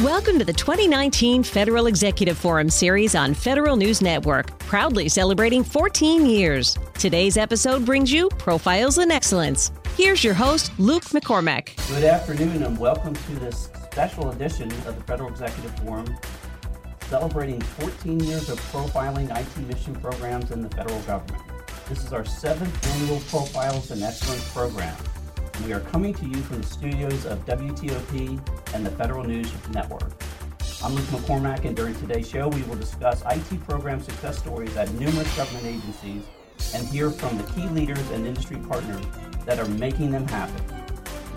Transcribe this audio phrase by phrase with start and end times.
[0.00, 6.24] Welcome to the 2019 Federal Executive Forum series on Federal News Network, proudly celebrating 14
[6.24, 6.78] years.
[6.94, 9.70] Today's episode brings you Profiles in Excellence.
[9.96, 11.76] Here's your host, Luke McCormack.
[11.88, 16.18] Good afternoon, and welcome to this special edition of the Federal Executive Forum,
[17.02, 21.42] celebrating 14 years of profiling IT mission programs in the federal government.
[21.88, 24.96] This is our seventh annual Profiles in Excellence program.
[25.66, 30.10] We are coming to you from the studios of WTOP and the Federal News Network.
[30.82, 34.90] I'm Luke McCormack, and during today's show, we will discuss IT program success stories at
[34.94, 36.24] numerous government agencies
[36.74, 39.04] and hear from the key leaders and industry partners
[39.46, 40.64] that are making them happen.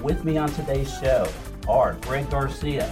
[0.02, 1.28] With me on today's show
[1.68, 2.92] are Greg Garcia,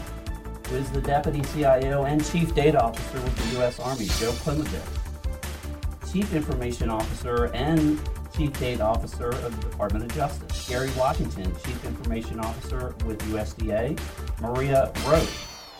[0.70, 3.80] who is the Deputy CIO and Chief Data Officer with the U.S.
[3.80, 8.00] Army, Joe Klimavicz, Chief Information Officer and
[8.36, 10.67] Chief Data Officer of the Department of Justice.
[10.67, 14.00] Gary Washington, Chief Information Officer with USDA.
[14.42, 15.30] Maria Roat,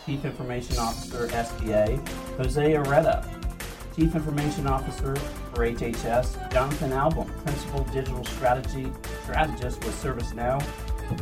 [0.06, 2.06] Chief Information Officer, SBA.
[2.36, 3.26] Jose Arrieta,
[3.96, 5.16] Chief Information Officer
[5.52, 6.52] for HHS.
[6.52, 8.92] Jonathan Alboum, Principal Digital Strategy
[9.24, 10.64] Strategist with ServiceNow.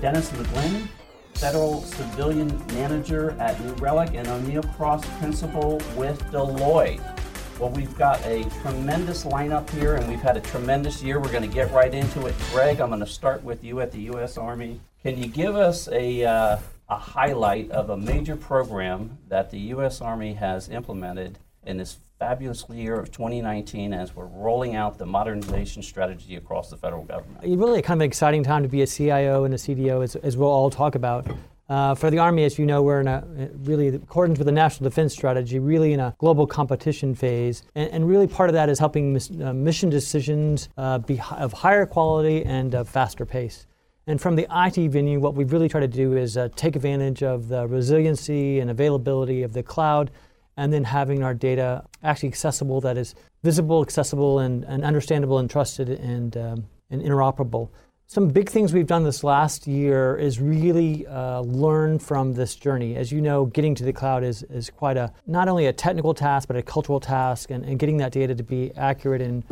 [0.01, 0.87] Dennis McGlynn,
[1.35, 4.15] Federal Civilian Manager at New Relic.
[4.15, 7.12] And O'Neill Cross, Principal with Deloitte.
[7.59, 11.21] Well, we've got a tremendous lineup here, and we've had a tremendous year.
[11.21, 12.35] We're going to get right into it.
[12.51, 14.37] Greg, I'm going to start with you at the U.S.
[14.37, 14.81] Army.
[15.03, 16.59] Can you give us a, uh,
[16.89, 20.01] a highlight of a major program that the U.S.
[20.01, 25.83] Army has implemented in this fabulous year of 2019 as we're rolling out the modernization
[25.83, 27.45] strategy across the federal government?
[27.45, 30.37] Really, kind of an exciting time to be a CIO and a CDO, as, as
[30.37, 31.27] we'll all talk about.
[31.69, 33.25] Uh, for the Army, as you know, we're in a
[33.63, 37.63] really, in accordance with the National Defense Strategy, really in a global competition phase.
[37.75, 41.53] And, and really part of that is helping mis- uh, mission decisions uh, be of
[41.53, 43.67] higher quality and faster pace.
[44.07, 47.23] And from the IT venue, what we've really tried to do is uh, take advantage
[47.23, 50.11] of the resiliency and availability of the cloud,
[50.57, 53.15] and then having our data actually accessible, that is
[53.45, 57.71] visible, accessible, and, and understandable, and trusted, and, um, and interoperable.
[58.13, 62.95] Some big things we've done this last year is really uh, learn from this journey.
[62.95, 66.13] As you know, getting to the cloud is, is quite a not only a technical
[66.13, 69.43] task, but a cultural task, and, and getting that data to be accurate and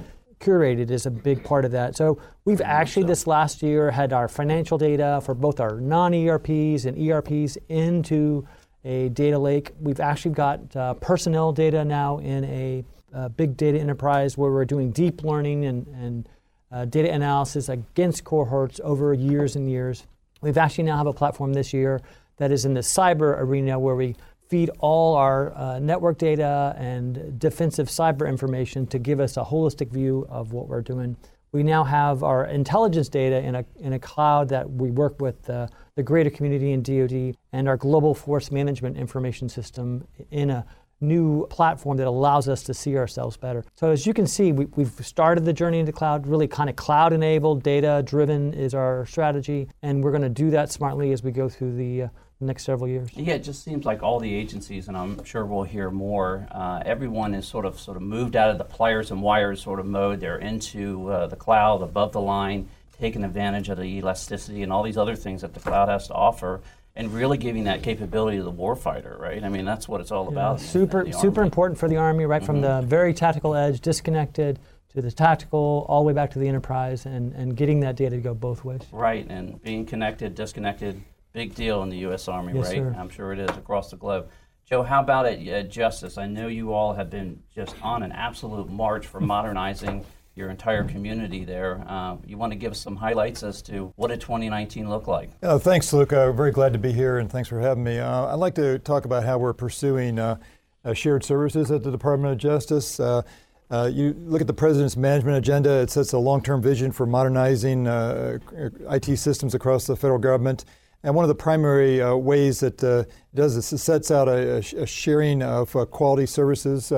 [0.41, 1.97] curated is a big part of that.
[1.97, 6.99] So we've actually this last year had our financial data for both our non-ERPs and
[6.99, 8.47] ERPs into
[8.85, 9.73] a data lake.
[9.81, 12.85] We've actually got uh, personnel data now in a,
[13.15, 16.29] a, big data enterprise where we're doing deep learning and, and
[16.73, 20.07] uh, data analysis against cohorts over years and years.
[20.41, 22.01] We've actually now have a platform this year
[22.37, 24.17] that is in the cyber arena where we
[24.49, 29.91] feed all our uh, network data and defensive cyber information to give us a holistic
[29.91, 31.17] view of what we're doing.
[31.53, 35.51] We now have our intelligence data in a, in a cloud that we work with
[35.51, 35.67] uh,
[35.97, 40.65] the greater community in DoD and our global force management information system in a
[41.01, 43.65] new platform that allows us to see ourselves better.
[43.77, 46.77] So as you can see, we, have started the journey into cloud, really kind of
[46.77, 51.49] cloud-enabled, data-driven is our strategy, and we're going to do that smartly as we go
[51.49, 52.09] through the uh,
[52.41, 53.11] next several years.
[53.15, 56.47] Yeah, it just seems like all the agencies, and I'm sure we'll hear more.
[56.51, 59.81] Uh, everyone is sort of sort of moved out of the pliers and wires sort
[59.81, 60.21] of mode.
[60.21, 62.69] They're into uh, the cloud, above the line,
[62.99, 66.15] taking advantage of the elasticity and all these other things that the cloud has to
[66.15, 66.61] offer
[66.97, 69.43] and really giving that capability to the warfighter, right?
[69.43, 70.61] I mean, that's what it's all yeah, about.
[70.61, 72.43] Super, super important for the Army, right?
[72.43, 72.47] Mm-hmm.
[72.47, 74.59] From the very tactical edge, disconnected,
[74.95, 78.17] to the tactical, all the way back to the enterprise, and, and getting that data
[78.17, 78.81] to go both ways.
[78.91, 81.01] Right, and being connected, disconnected,
[81.33, 82.27] big deal in the U.S.
[82.27, 82.79] Army, yes, right?
[82.79, 82.97] Sir.
[82.99, 84.29] I'm sure it is across the globe.
[84.65, 86.19] Joe, how about at uh, Justice?
[86.19, 90.05] I know you all have been just on an absolute march for modernizing
[90.35, 91.85] your entire community there.
[91.87, 95.31] Uh, you want to give some highlights as to what did 2019 look like?
[95.43, 96.13] Uh, thanks, Luke.
[96.13, 97.99] Uh, very glad to be here, and thanks for having me.
[97.99, 100.37] Uh, I'd like to talk about how we're pursuing uh,
[100.85, 102.99] uh, shared services at the Department of Justice.
[102.99, 107.87] you look at the President's management agenda, it sets a long term vision for modernizing
[107.87, 110.65] IT systems across the federal government.
[111.03, 114.87] And one of the primary ways that it does this, it sets out a, a
[114.87, 116.93] sharing of quality services,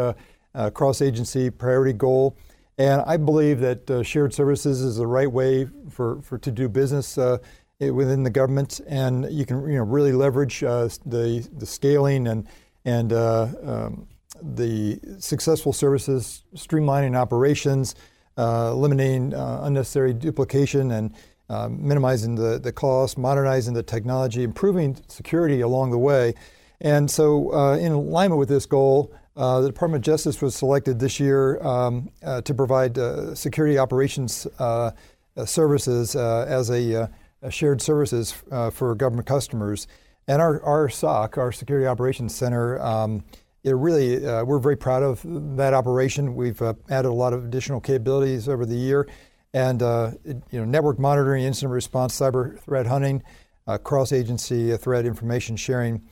[0.75, 2.37] cross agency priority goal.
[2.79, 6.69] And I believe that uh, shared services is the right way for, for to do
[6.69, 7.39] business uh,
[7.81, 12.47] within the government, and you can you know really leverage uh, the the scaling and
[12.85, 14.07] and uh, um,
[14.41, 17.95] the successful services, streamlining operations,
[18.37, 21.15] uh, eliminating uh, unnecessary duplication and
[21.69, 26.33] minimizing the, the cost, modernizing the technology, improving security along the way.
[26.81, 31.19] And so, in alignment with this goal, uh, the Department of Justice was selected this
[31.19, 32.97] year um, uh, to provide
[33.37, 34.47] security operations
[35.47, 37.09] services as a,
[37.43, 38.33] a, shared services
[38.73, 39.87] for government customers.
[40.29, 43.25] And our, our SOC, our Security Operations Center, um,
[43.65, 45.21] it really, uh, we're very proud of
[45.57, 46.35] that operation.
[46.35, 49.09] We've uh, added a lot of additional capabilities over the year,
[49.55, 53.23] and uh, it, you know, network monitoring, incident response, cyber threat hunting,
[53.67, 56.03] uh, cross-agency uh, threat information sharing,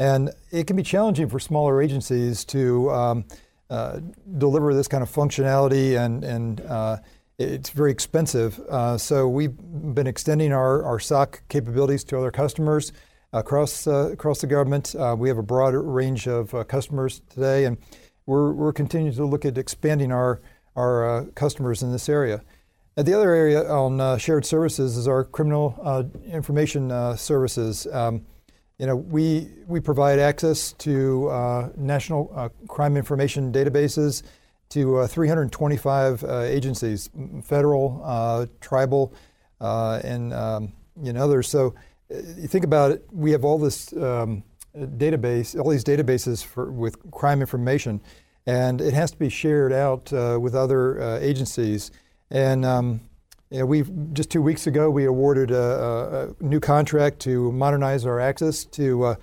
[0.00, 3.24] and it can be challenging for smaller agencies to um,
[3.70, 4.00] uh,
[4.38, 6.60] deliver this kind of functionality, and and
[7.38, 8.60] it's very expensive.
[8.96, 9.56] so we've
[9.94, 12.92] been extending our, our SOC capabilities to other customers
[13.32, 14.94] across uh, across the government.
[14.94, 17.78] Uh, we have a broad range of uh, customers today, and
[18.26, 20.40] we're we're continuing to look at expanding our
[20.76, 22.42] our customers in this area.
[22.96, 27.86] And the other area on uh, shared services is our criminal uh, information uh, services.
[27.86, 28.26] Um,
[28.80, 34.22] you know, we we provide access to national crime information databases
[34.70, 37.10] to 325 agencies,
[37.44, 39.12] federal, tribal,
[39.60, 40.72] and um,
[41.02, 41.46] you know others.
[41.46, 41.74] So
[42.10, 44.42] you think about it, we have all this um,
[44.74, 48.00] database, all these databases for, with crime information,
[48.46, 51.90] and it has to be shared out uh, with other uh, agencies.
[52.30, 53.00] And um,
[53.50, 58.06] you know, we just two weeks ago we awarded a, a, new contract to modernize
[58.06, 59.14] our access to uh,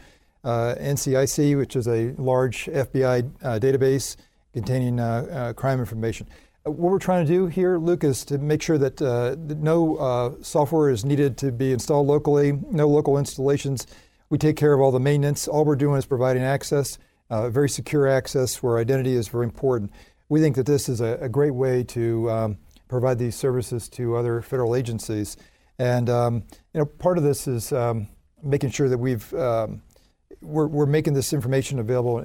[0.44, 4.18] uh NCIC, which is a large FBI uh, database
[4.54, 6.28] containing uh, crime information.
[6.64, 10.32] What we're trying to do here, Luke, is to make sure that uh, no uh,
[10.42, 13.88] software is needed to be installed locally, no local installations.
[14.30, 15.48] We take care of all the maintenance.
[15.48, 16.98] All we're doing is providing access,
[17.30, 19.92] uh, very secure access where identity is very important.
[20.28, 22.58] We think that this is a, a great way to um,
[22.88, 25.38] provide these services to other federal agencies.
[25.80, 26.44] And um,
[26.74, 28.08] you know, part of this is um,
[28.44, 29.82] making sure that we've um,
[30.42, 32.24] we're, we're making this information available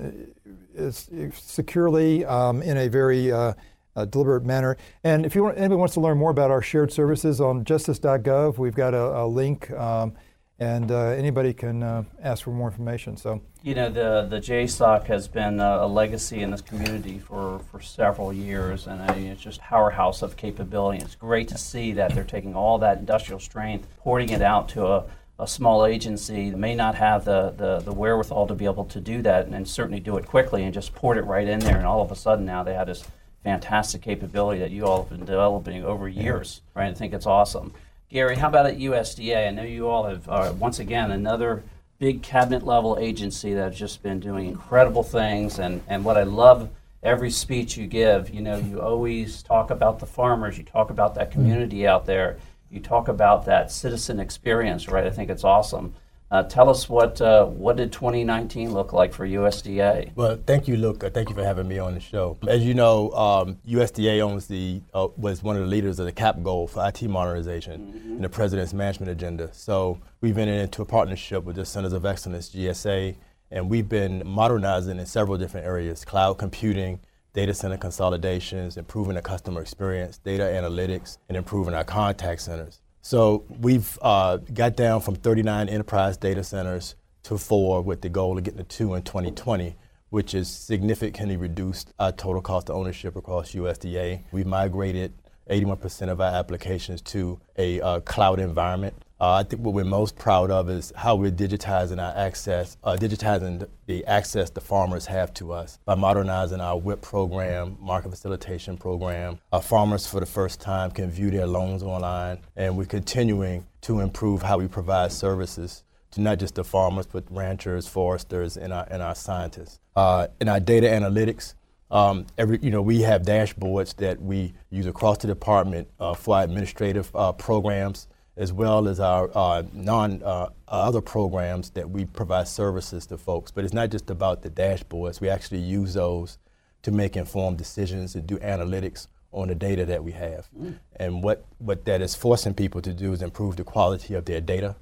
[0.79, 3.55] uh, securely um, in a very uh,
[3.97, 4.77] a deliberate manner.
[5.05, 8.59] And if you want, anybody wants to learn more about our shared services on justice.gov,
[8.59, 10.15] we've got a, a link, um,
[10.63, 13.17] and uh, anybody can uh, ask for more information.
[13.17, 17.61] So you know the the JSOC has been a, a legacy in this community for,
[17.71, 21.03] for several years, and I mean, it's just powerhouse of capability.
[21.03, 24.87] It's great to see that they're taking all that industrial strength, porting it out to
[24.87, 25.05] a
[25.39, 29.01] a small agency that may not have the, the, the, wherewithal to be able to
[29.01, 31.79] do that and, and certainly do it quickly and just port it right in there
[31.79, 33.03] and all of a sudden now they have this
[33.43, 36.91] fantastic capability that you all have been developing over years, right?
[36.91, 37.73] I think it's awesome.
[38.13, 39.49] Gary, how about at USDA?
[39.49, 41.63] I know you all have, uh, once again, another
[41.99, 45.59] big cabinet level agency that has just been doing incredible things.
[45.59, 46.69] And, and what I love
[47.03, 51.15] every speech you give, you know, you always talk about the farmers, you talk about
[51.15, 52.37] that community out there,
[52.71, 55.07] you talk about that citizen experience, right?
[55.07, 55.95] I think it's awesome.
[56.33, 60.13] Uh, tell us what uh, what did 2019 look like for USDA?
[60.17, 61.05] Well, thank you, Luke.
[61.13, 62.39] Thank you for having me on the show.
[62.49, 66.13] As you know, um, USDA owns the uh, was one of the leaders of the
[66.13, 68.17] CAP goal for IT modernization mm-hmm.
[68.17, 69.51] in the President's management agenda.
[69.53, 73.15] So we've entered into a partnership with the Centers of Excellence (GSA),
[73.51, 77.01] and we've been modernizing in several different areas: cloud computing,
[77.35, 82.82] data center consolidations, improving the customer experience, data analytics, and improving our contact centers.
[83.05, 86.95] So we've uh, got down from 39 enterprise data centers
[87.25, 89.75] to four with the goal of getting to two in 2020,
[90.11, 94.23] which has significantly reduced our total cost of ownership across USDA.
[94.31, 95.15] We've migrated
[95.51, 98.95] 81% of our applications to a uh, cloud environment.
[99.23, 102.97] Uh, I think what we're most proud of is how we're digitizing our access, uh,
[102.99, 108.77] digitizing the access the farmers have to us by modernizing our WIP program, market facilitation
[108.77, 109.39] program.
[109.53, 114.01] Our farmers, for the first time, can view their loans online, and we're continuing to
[114.01, 118.89] improve how we provide services to not just the farmers, but ranchers, foresters, and our,
[118.91, 119.79] and our scientists.
[119.95, 121.55] Uh, in our data analytics,
[121.93, 126.39] um, every, you know, we have dashboards that we use across the department uh, for
[126.39, 132.05] our administrative uh, programs as well as our uh, non uh, other programs that we
[132.05, 133.51] provide services to folks.
[133.51, 135.21] But it's not just about the dashboards.
[135.21, 136.39] We actually use those
[136.83, 140.49] to make informed decisions and do analytics on the data that we have.
[140.59, 140.79] Mm.
[140.97, 144.41] And what, what that is forcing people to do is improve the quality of their
[144.41, 144.77] data.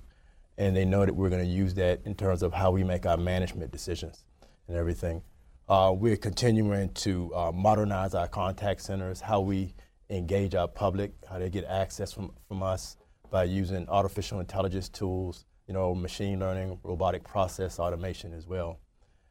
[0.59, 3.07] And they know that we're going to use that in terms of how we make
[3.07, 4.25] our management decisions
[4.69, 5.23] and everything.
[5.69, 9.73] Uh, we're continuing to uh, modernize our contact centers, how we
[10.11, 12.97] engage our public, how they get access from, from us
[13.31, 18.81] by using artificial intelligence tools, you know, machine learning, robotic process automation as well.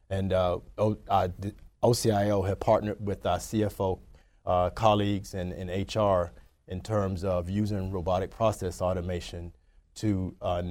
[0.09, 0.97] And uh, o,
[1.83, 3.99] OCIO had partnered with our CFO,
[4.45, 6.31] uh, colleagues and, in HR
[6.67, 9.53] in terms of using robotic process automation
[9.95, 10.63] to uh,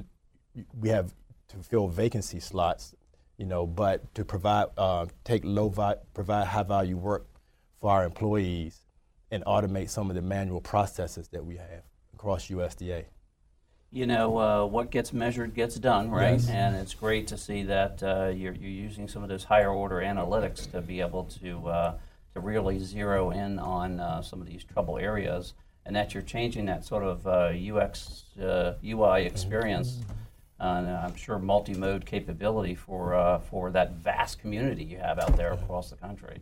[0.77, 1.13] we have
[1.47, 2.95] to fill vacancy slots,
[3.37, 7.27] you know, but to provide uh, take low vi- provide high value work
[7.79, 8.81] for our employees
[9.31, 11.83] and automate some of the manual processes that we have
[12.13, 13.05] across USDA.
[13.91, 16.33] You know, uh, what gets measured gets done, right?
[16.33, 16.47] Yes.
[16.47, 19.95] And it's great to see that uh, you're, you're using some of those higher order
[19.95, 21.93] analytics to be able to, uh,
[22.35, 25.53] to really zero in on uh, some of these trouble areas
[25.89, 30.01] and that you're changing that sort of uh, UX, uh, UI experience.
[30.59, 35.53] And I'm sure multi-mode capability for, uh, for that vast community you have out there
[35.53, 36.41] across the country.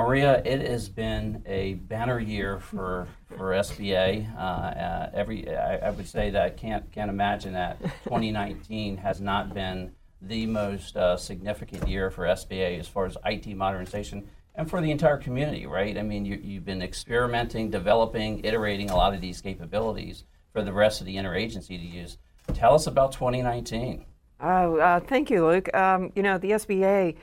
[0.00, 4.34] Maria, it has been a banner year for, for SBA.
[4.34, 9.20] Uh, uh, every, I, I would say that I can't, can't imagine that 2019 has
[9.20, 9.92] not been
[10.22, 14.90] the most uh, significant year for SBA as far as IT modernization and for the
[14.90, 15.98] entire community, right?
[15.98, 20.72] I mean, you, you've been experimenting, developing, iterating a lot of these capabilities for the
[20.72, 22.16] rest of the interagency to use.
[22.54, 24.06] Tell us about 2019.
[24.40, 25.72] Oh, uh, thank you, Luke.
[25.74, 27.16] Um, you know, the SBA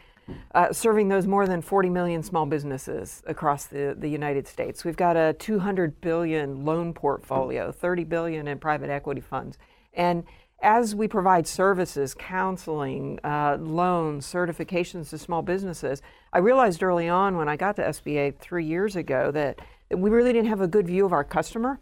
[0.54, 4.84] uh, serving those more than 40 million small businesses across the, the United States.
[4.84, 9.58] We've got a 200 billion loan portfolio, 30 billion in private equity funds.
[9.94, 10.24] And
[10.62, 16.02] as we provide services, counseling, uh, loans, certifications to small businesses,
[16.34, 19.60] I realized early on when I got to SBA three years ago that,
[19.96, 21.80] we really didn't have a good view of our customer.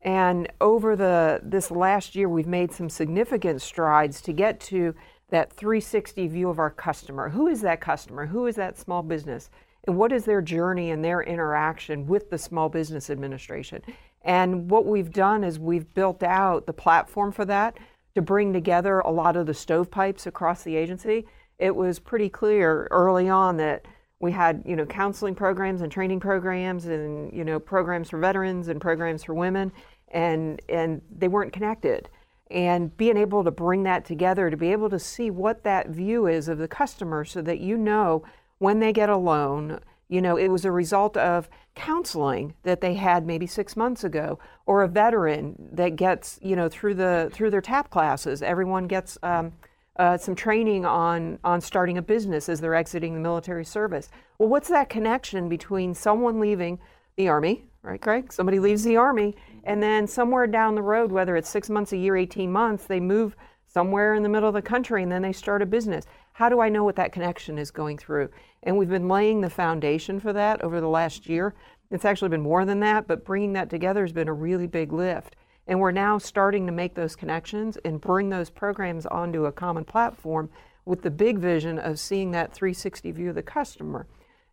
[0.00, 4.94] And over the this last year, we've made some significant strides to get to
[5.32, 7.30] that 360 view of our customer.
[7.30, 8.26] Who is that customer?
[8.26, 9.48] Who is that small business?
[9.84, 13.82] And what is their journey and their interaction with the Small Business Administration?
[14.20, 17.78] And what we've done is we've built out the platform for that
[18.14, 21.26] to bring together a lot of the stovepipes across the agency.
[21.58, 23.86] It was pretty clear early on that
[24.20, 28.68] we had, you know, counseling programs and training programs and, you know, programs for veterans
[28.68, 29.72] and programs for women
[30.12, 32.10] and and they weren't connected
[32.52, 36.26] and being able to bring that together to be able to see what that view
[36.26, 38.22] is of the customer so that you know
[38.58, 42.94] when they get a loan you know it was a result of counseling that they
[42.94, 47.50] had maybe six months ago or a veteran that gets you know through the through
[47.50, 48.42] their tap classes.
[48.42, 49.52] Everyone gets um,
[49.96, 54.10] uh, some training on on starting a business as they're exiting the military service.
[54.38, 56.78] Well what's that connection between someone leaving
[57.16, 59.34] the army right Greg somebody leaves the army
[59.64, 63.00] and then somewhere down the road, whether it's six months, a year, 18 months, they
[63.00, 63.36] move
[63.66, 66.04] somewhere in the middle of the country and then they start a business.
[66.32, 68.30] How do I know what that connection is going through?
[68.62, 71.54] And we've been laying the foundation for that over the last year.
[71.90, 74.92] It's actually been more than that, but bringing that together has been a really big
[74.92, 75.36] lift.
[75.66, 79.84] And we're now starting to make those connections and bring those programs onto a common
[79.84, 80.50] platform
[80.84, 84.06] with the big vision of seeing that 360 view of the customer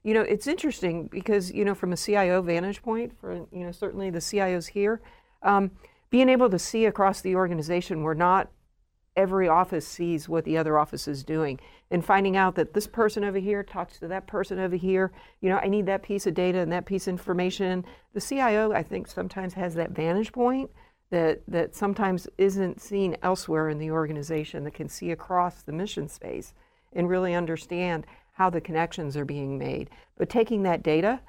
[0.04, 3.72] you know, it's interesting because, you know, from a CIO vantage point, for, you know,
[3.72, 5.02] certainly the CIOs here,
[5.44, 5.72] um,
[6.10, 8.50] being able to see across the organization where not
[9.16, 11.60] every office sees what the other office is doing
[11.92, 15.12] and finding out that this person over here talks to that person over here.
[15.42, 17.84] You know, I need that piece of data and that piece of information.
[18.14, 20.70] The CIO, I think, sometimes has that vantage point
[21.10, 26.08] that, that sometimes isn't seen elsewhere in the organization that can see across the mission
[26.08, 26.54] space
[26.94, 28.06] and really understand
[28.40, 29.90] how the connections are being made.
[30.18, 31.20] But taking that data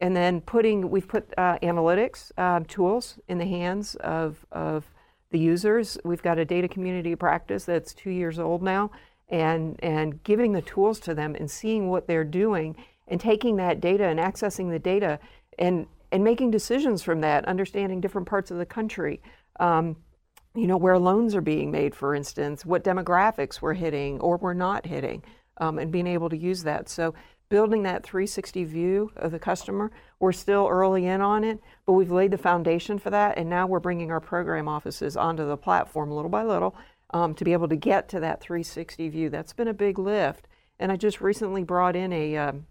[0.00, 4.90] and then putting, we've put uh, analytics uh, tools in the hands of, of
[5.30, 5.98] the users.
[6.04, 8.90] We've got a data community practice that's two years old now,
[9.28, 12.76] and, and giving the tools to them and seeing what they're doing
[13.08, 15.18] and taking that data and accessing the data
[15.58, 19.20] and, and making decisions from that, understanding different parts of the country.
[19.60, 19.96] Um,
[20.54, 24.54] you know, where loans are being made, for instance, what demographics we're hitting or we're
[24.54, 25.22] not hitting
[25.58, 26.88] um, and being able to use that.
[26.88, 27.14] So
[27.48, 32.10] building that 360 view of the customer, we're still early in on it, but we've
[32.10, 36.10] laid the foundation for that, and now we're bringing our program offices onto the platform
[36.10, 36.74] little by little
[37.10, 39.30] um, to be able to get to that 360 view.
[39.30, 42.66] That's been a big lift, and I just recently brought in a um,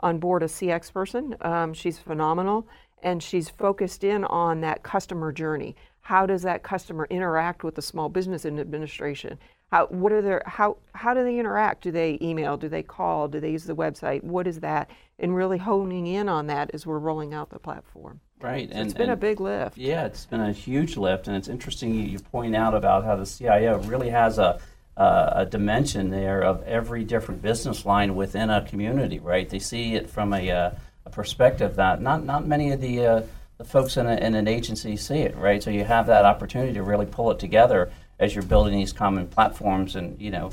[0.00, 1.36] on board a CX person.
[1.42, 2.66] Um, she's phenomenal,
[3.02, 5.76] and she's focused in on that customer journey.
[6.00, 9.38] How does that customer interact with the Small Business Administration?
[9.72, 11.82] How, what are their, how, how do they interact?
[11.82, 12.58] Do they email?
[12.58, 13.26] Do they call?
[13.26, 14.22] Do they use the website?
[14.22, 14.90] What is that?
[15.18, 18.20] And really honing in on that as we're rolling out the platform.
[18.38, 18.68] Right.
[18.68, 19.78] So and it's been and, a big lift.
[19.78, 21.26] Yeah, it's been a huge lift.
[21.26, 24.60] And it's interesting you, you point out about how the CIO really has a,
[24.98, 29.48] uh, a dimension there of every different business line within a community, right?
[29.48, 30.70] They see it from a, uh,
[31.06, 33.22] a perspective that not, not many of the, uh,
[33.56, 35.62] the folks in, a, in an agency see it, right?
[35.62, 37.90] So you have that opportunity to really pull it together
[38.22, 40.50] as you're building these common platforms and you know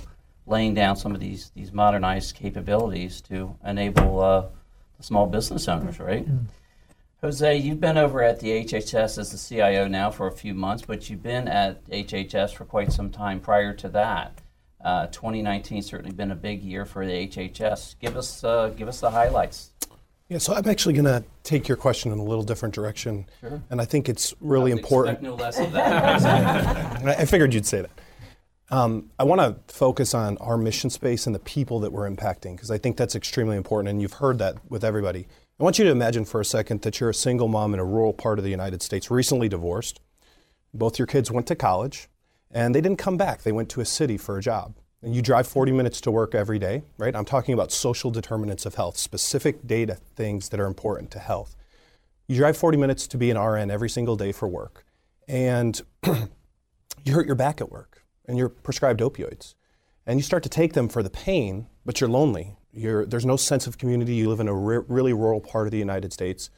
[0.48, 4.46] laying down some of these these modernized capabilities to enable uh,
[4.98, 6.28] the small business owners, right?
[6.28, 6.46] Mm.
[7.22, 10.84] Jose, you've been over at the HHS as the CIO now for a few months,
[10.88, 14.40] but you've been at HHS for quite some time prior to that.
[14.84, 17.96] Uh, 2019 certainly been a big year for the HHS.
[18.00, 19.72] Give us uh, give us the highlights.
[20.30, 23.64] Yeah, so I'm actually going to take your question in a little different direction, sure.
[23.72, 25.24] and I think it's really I important.
[25.24, 27.04] No less of that.
[27.20, 27.92] I figured you'd say that.
[28.70, 32.56] Um, I want to focus on our mission space and the people that we're impacting
[32.56, 35.28] because I think that's extremely important, and you've heard that with everybody.
[35.60, 37.86] I want you to imagine for a second that you're a single mom in a
[37.86, 40.00] rural part of the United States, recently divorced.
[40.76, 42.08] Both your kids went to college,
[42.52, 43.42] and they didn't come back.
[43.42, 44.76] They went to a city for a job.
[45.02, 47.16] And you drive 40 minutes to work every day, right?
[47.16, 51.56] I'm talking about social determinants of health, specific data things that are important to health.
[52.28, 54.86] You drive 40 minutes to be an RN every single day for work,
[55.28, 59.56] and you hurt your back at work, and you're prescribed opioids.
[60.06, 63.36] And you start to take them for the pain, but you're lonely you're, there's no
[63.36, 64.16] sense of community.
[64.16, 66.50] You live in a re- really rural part of the United States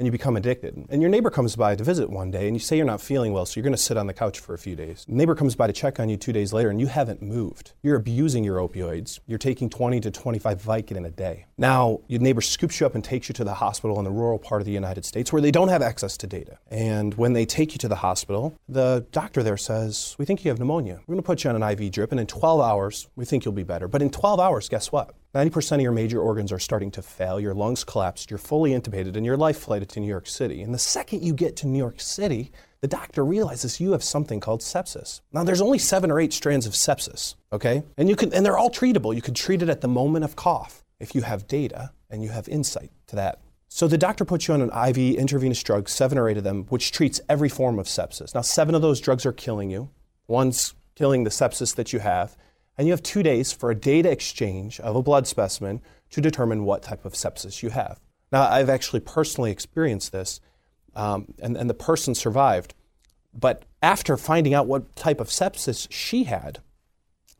[0.00, 0.86] and you become addicted.
[0.88, 3.34] And your neighbor comes by to visit one day and you say you're not feeling
[3.34, 5.04] well, so you're going to sit on the couch for a few days.
[5.06, 7.72] The neighbor comes by to check on you two days later and you haven't moved.
[7.82, 9.20] You're abusing your opioids.
[9.26, 11.44] You're taking 20 to 25 Vicodin a day.
[11.58, 14.38] Now, your neighbor scoops you up and takes you to the hospital in the rural
[14.38, 16.56] part of the United States where they don't have access to data.
[16.70, 20.48] And when they take you to the hospital, the doctor there says, We think you
[20.50, 21.00] have pneumonia.
[21.06, 23.44] We're going to put you on an IV drip, and in 12 hours, we think
[23.44, 23.86] you'll be better.
[23.86, 25.14] But in 12 hours, guess what?
[25.34, 29.16] 90% of your major organs are starting to fail, your lungs collapsed, you're fully intubated,
[29.16, 30.60] and you're life flighted to New York City.
[30.60, 34.40] And the second you get to New York City, the doctor realizes you have something
[34.40, 35.20] called sepsis.
[35.32, 37.84] Now there's only seven or eight strands of sepsis, okay?
[37.96, 39.14] And you can and they're all treatable.
[39.14, 42.30] You can treat it at the moment of cough if you have data and you
[42.30, 43.40] have insight to that.
[43.68, 46.64] So the doctor puts you on an IV intravenous drug, seven or eight of them,
[46.70, 48.34] which treats every form of sepsis.
[48.34, 49.90] Now seven of those drugs are killing you.
[50.26, 52.36] One's killing the sepsis that you have
[52.80, 56.64] and you have two days for a data exchange of a blood specimen to determine
[56.64, 58.00] what type of sepsis you have.
[58.32, 60.40] Now, I've actually personally experienced this,
[60.96, 62.72] um, and, and the person survived.
[63.34, 66.60] But after finding out what type of sepsis she had,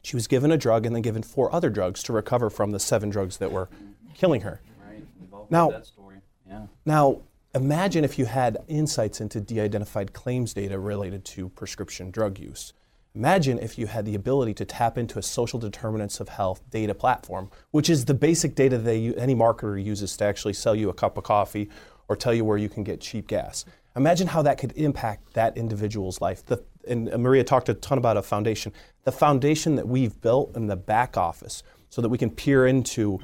[0.02, 2.78] she was given a drug and then given four other drugs to recover from the
[2.78, 3.71] seven drugs that were
[4.12, 4.60] killing her.
[4.86, 5.02] Right.
[5.50, 6.17] Now, that story.
[6.47, 6.67] Yeah.
[6.84, 7.23] Now,
[7.54, 12.75] imagine if you had insights into de identified claims data related to prescription drug use.
[13.14, 16.94] Imagine if you had the ability to tap into a social determinants of health data
[16.94, 20.94] platform, which is the basic data that any marketer uses to actually sell you a
[20.94, 21.68] cup of coffee
[22.08, 23.64] or tell you where you can get cheap gas.
[23.96, 26.46] Imagine how that could impact that individual's life.
[26.46, 28.73] The, and uh, Maria talked a ton about a foundation.
[29.02, 33.18] The foundation that we've built in the back office so that we can peer into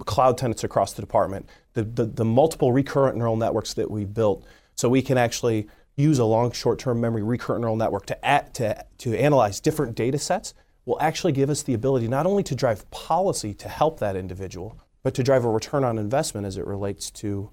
[0.00, 4.44] cloud tenants across the department, the, the, the multiple recurrent neural networks that we've built
[4.74, 8.84] so we can actually use a long short-term memory recurrent neural network to, add, to,
[8.98, 12.90] to analyze different data sets will actually give us the ability not only to drive
[12.90, 17.10] policy to help that individual, but to drive a return on investment as it relates
[17.10, 17.50] to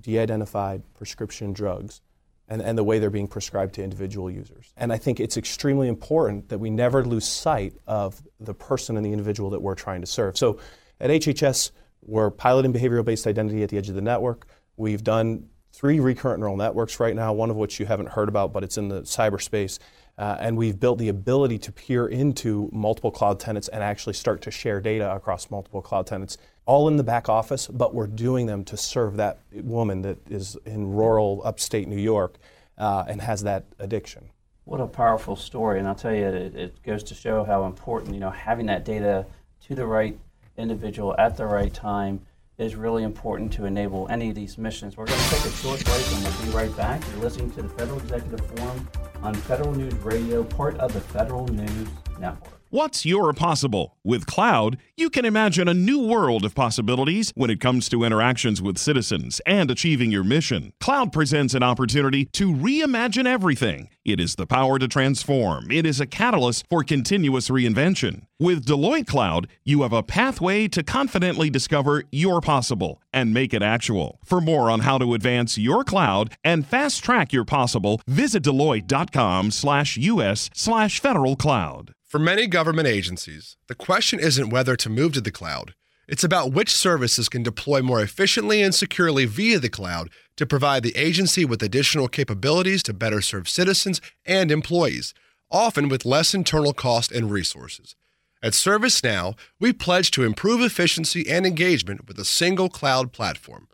[0.00, 2.00] de-identified prescription drugs
[2.48, 4.72] and, and the way they're being prescribed to individual users.
[4.76, 9.04] And I think it's extremely important that we never lose sight of the person and
[9.04, 10.38] the individual that we're trying to serve.
[10.38, 10.58] So
[11.00, 11.72] at HHS,
[12.02, 14.46] we're piloting behavioral-based identity at the edge of the network.
[14.76, 18.52] We've done three recurrent neural networks right now, one of which you haven't heard about,
[18.52, 19.78] but it's in the cyberspace.
[20.18, 24.42] Uh, and we've built the ability to peer into multiple cloud tenants and actually start
[24.42, 28.46] to share data across multiple cloud tenants, all in the back office, but we're doing
[28.46, 32.36] them to serve that woman that is in rural upstate New York
[32.76, 34.28] uh, and has that addiction.
[34.64, 38.14] What a powerful story, and I'll tell you, it, it goes to show how important
[38.14, 39.26] you know having that data
[39.66, 40.18] to the right
[40.56, 42.20] individual at the right time
[42.60, 44.96] is really important to enable any of these missions.
[44.96, 47.02] We're going to take a short break and we'll be right back.
[47.10, 48.88] You're listening to the Federal Executive Forum
[49.22, 52.59] on Federal News Radio, part of the Federal News Network.
[52.72, 53.96] What's your possible?
[54.04, 58.62] With cloud, you can imagine a new world of possibilities when it comes to interactions
[58.62, 60.72] with citizens and achieving your mission.
[60.80, 63.88] Cloud presents an opportunity to reimagine everything.
[64.04, 65.72] It is the power to transform.
[65.72, 68.26] It is a catalyst for continuous reinvention.
[68.38, 73.64] With Deloitte Cloud, you have a pathway to confidently discover your possible and make it
[73.64, 74.20] actual.
[74.24, 79.50] For more on how to advance your cloud and fast track your possible, visit deloitte.com
[79.50, 81.94] slash us slash federal cloud.
[82.10, 85.74] For many government agencies, the question isn't whether to move to the cloud.
[86.08, 90.82] It's about which services can deploy more efficiently and securely via the cloud to provide
[90.82, 95.14] the agency with additional capabilities to better serve citizens and employees,
[95.52, 97.94] often with less internal cost and resources.
[98.42, 103.68] At ServiceNow, we pledge to improve efficiency and engagement with a single cloud platform.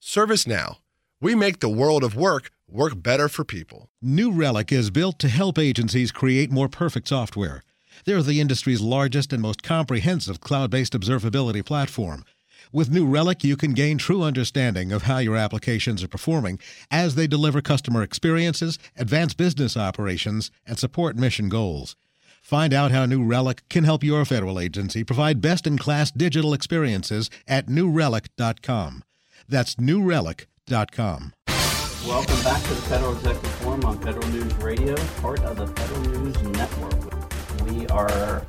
[0.00, 0.76] ServiceNow,
[1.20, 3.90] we make the world of work work better for people.
[4.00, 7.62] New Relic is built to help agencies create more perfect software.
[8.04, 12.24] They're the industry's largest and most comprehensive cloud based observability platform.
[12.72, 16.58] With New Relic, you can gain true understanding of how your applications are performing
[16.90, 21.96] as they deliver customer experiences, advance business operations, and support mission goals.
[22.40, 26.54] Find out how New Relic can help your federal agency provide best in class digital
[26.54, 29.04] experiences at newrelic.com.
[29.48, 31.34] That's newrelic.com.
[32.06, 36.00] Welcome back to the Federal Executive Forum on Federal News Radio, part of the Federal
[36.00, 37.41] News Network.
[37.92, 38.44] Are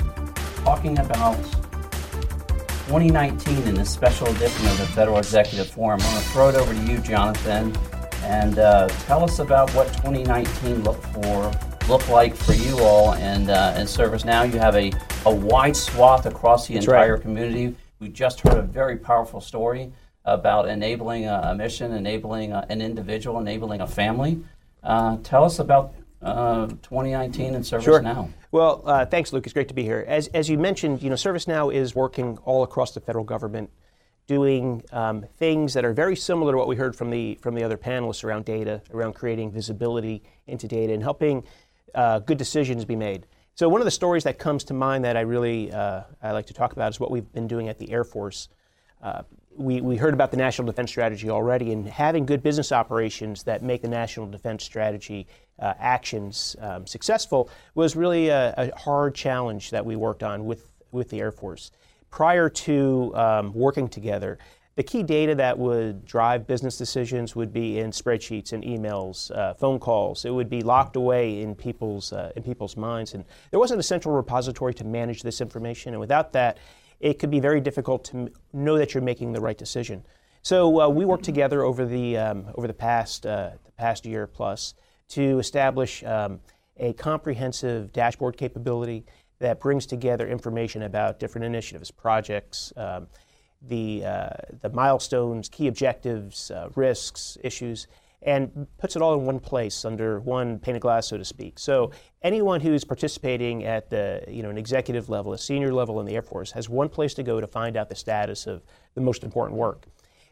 [0.64, 1.36] talking about
[2.88, 6.00] 2019 in this special edition of the Federal Executive Forum.
[6.02, 7.76] I'm going to throw it over to you, Jonathan,
[8.24, 11.52] and uh, tell us about what 2019 looked for
[11.88, 14.52] look like for you all and uh, and ServiceNow?
[14.52, 14.92] You have a,
[15.26, 17.22] a wide swath across the That's entire right.
[17.22, 17.76] community.
[18.00, 19.92] We just heard a very powerful story
[20.26, 24.42] about enabling a, a mission, enabling a, an individual, enabling a family.
[24.82, 27.84] Uh, tell us about uh, 2019 and ServiceNow.
[27.84, 28.30] Sure.
[28.52, 29.46] Well, uh, thanks, Luke.
[29.46, 30.06] It's great to be here.
[30.08, 33.70] As, as you mentioned, you know, ServiceNow is working all across the federal government,
[34.28, 37.64] doing um, things that are very similar to what we heard from the from the
[37.64, 41.44] other panelists around data, around creating visibility into data, and helping
[41.96, 43.26] uh, good decisions be made.
[43.56, 46.48] So one of the stories that comes to mind that I really uh, I like
[46.48, 48.50] to talk about is what we've been doing at the Air Force.
[49.56, 53.62] We, we heard about the National Defense Strategy already, and having good business operations that
[53.62, 55.28] make the National Defense Strategy
[55.60, 60.66] uh, actions um, successful was really a, a, hard challenge that we worked on with,
[60.92, 61.72] with the Air Force.
[62.10, 64.39] Prior to um, working together,
[64.76, 69.54] the key data that would drive business decisions would be in spreadsheets and emails, uh,
[69.54, 70.26] phone calls.
[70.26, 73.13] It would be locked away in people's, uh, in people's minds.
[73.13, 75.94] And there wasn't a central repository to manage this information.
[75.94, 76.58] And without that,
[77.04, 80.06] it could be very difficult to know that you're making the right decision.
[80.42, 84.26] So uh, we worked together over the, um, over the, past, uh, the past year
[84.26, 84.74] plus
[85.10, 86.39] to establish um,
[86.78, 89.06] a comprehensive dashboard capability
[89.39, 93.08] that brings together information about different initiatives, projects, um,
[93.62, 94.30] the, uh,
[94.62, 97.88] the milestones, key objectives, uh, risks, issues,
[98.26, 101.60] and puts it all in one place under one pane of glass, so to speak.
[101.60, 106.06] So anyone who's participating at the you know an executive level, a senior level in
[106.06, 108.64] the Air Force, has one place to go to find out the status of
[108.96, 109.88] the most important work.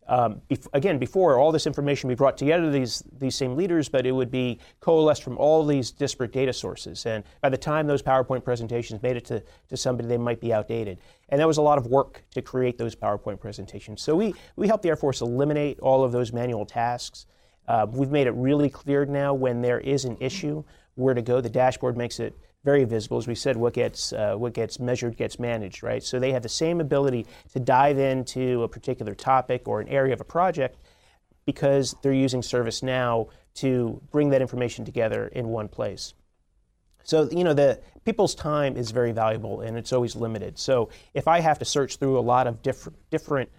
[0.08, 0.42] Um,
[0.74, 4.32] again, before all this information be brought together, these these same leaders, but it would
[4.32, 7.06] be coalesced from all these disparate data sources.
[7.06, 10.52] And by the time those PowerPoint presentations made it to, to somebody, they might be
[10.52, 11.00] outdated.
[11.30, 14.02] And that was a lot of work to create those PowerPoint presentations.
[14.02, 17.26] So we we helped the Air Force eliminate all of those manual tasks.
[17.72, 20.62] Uh, we've made it really clear now when there is an issue
[20.96, 21.40] where to go.
[21.40, 23.18] The dashboard makes it very visible.
[23.18, 26.04] As we said, what gets uh, what gets measured gets managed, right?
[26.04, 30.12] So they have the same ability to dive into a particular topic or an area
[30.12, 30.82] of a project
[31.46, 36.14] because they're using ServiceNow to bring that information together in one place.
[37.04, 40.60] So you know the people's time is very valuable and it's always limited.
[40.60, 43.50] So if I have to search through a lot of different different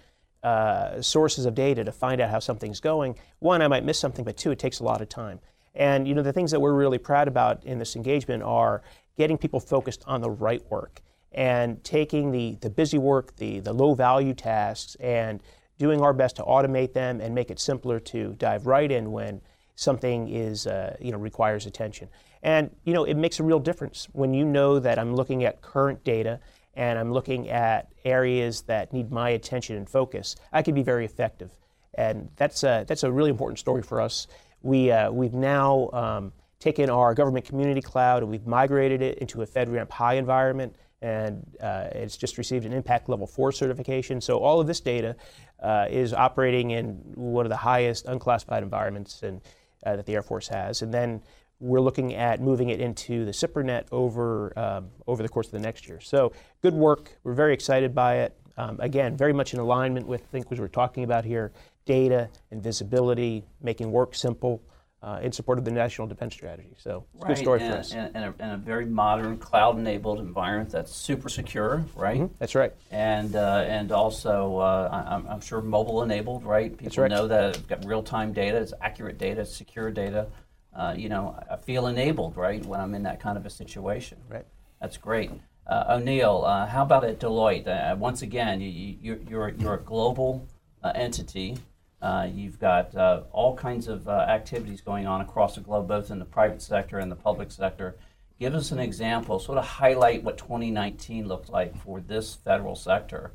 [0.43, 4.25] uh, sources of data to find out how something's going, one I might miss something,
[4.25, 5.41] but two it takes a lot of time.
[5.75, 8.83] And you know the things that we're really proud about in this engagement are
[9.17, 11.01] getting people focused on the right work
[11.33, 15.41] and taking the, the busy work, the, the low value tasks, and
[15.79, 19.41] doing our best to automate them and make it simpler to dive right in when
[19.75, 22.09] something is uh, you know requires attention.
[22.43, 25.63] And you know it makes a real difference when you know that I'm looking at
[25.63, 26.41] current data
[26.75, 30.37] and I'm looking at areas that need my attention and focus.
[30.53, 31.51] I can be very effective,
[31.95, 34.27] and that's a, that's a really important story for us
[34.63, 39.43] we, uh, we've now um, taken our government community cloud and we've migrated it into
[39.43, 44.21] a FedRAMP high environment, and uh, it's just received an impact level 4 certification.
[44.21, 45.17] So all of this data
[45.61, 49.41] uh, is operating in one of the highest unclassified environments in,
[49.85, 50.83] uh, that the Air Force has.
[50.83, 51.23] And then
[51.63, 55.61] we're looking at moving it into the SIPRNet over, um, over the course of the
[55.61, 56.01] next year.
[56.01, 57.17] So good work.
[57.23, 58.37] We're very excited by it.
[58.59, 61.53] Um, again, very much in alignment with things we were talking about here
[61.85, 64.63] data and visibility, making work simple.
[65.05, 66.77] Uh, in support of the National Defense Strategy.
[66.79, 67.93] So it's a good story and, for us.
[67.93, 72.21] And, and, a, and, a, very modern cloud-enabled environment that's super secure, right?
[72.21, 72.35] Mm-hmm.
[72.39, 72.73] That's right.
[72.93, 76.79] And uh, and also, uh, I'm, I'm, sure mobile-enabled, right?
[76.79, 77.11] People right.
[77.11, 80.29] know that it's got real-time data, it's accurate data, it's secure data.
[80.75, 84.19] Uh, you know, I feel enabled, right, when I'm in that kind of a situation.
[84.29, 84.47] Right.
[84.81, 85.31] That's great.
[85.67, 87.97] Uh, O'Neill, uh, how about at Deloitte?
[87.99, 90.47] once again, you, you, you're, you're a global
[90.83, 91.57] entity.
[92.03, 96.11] Uh, you've got uh, all kinds of uh, activities going on across the globe, both
[96.11, 97.95] in the private sector and the public sector.
[98.41, 103.31] Give us an example, sort of highlight what 2019 looked like for this federal sector,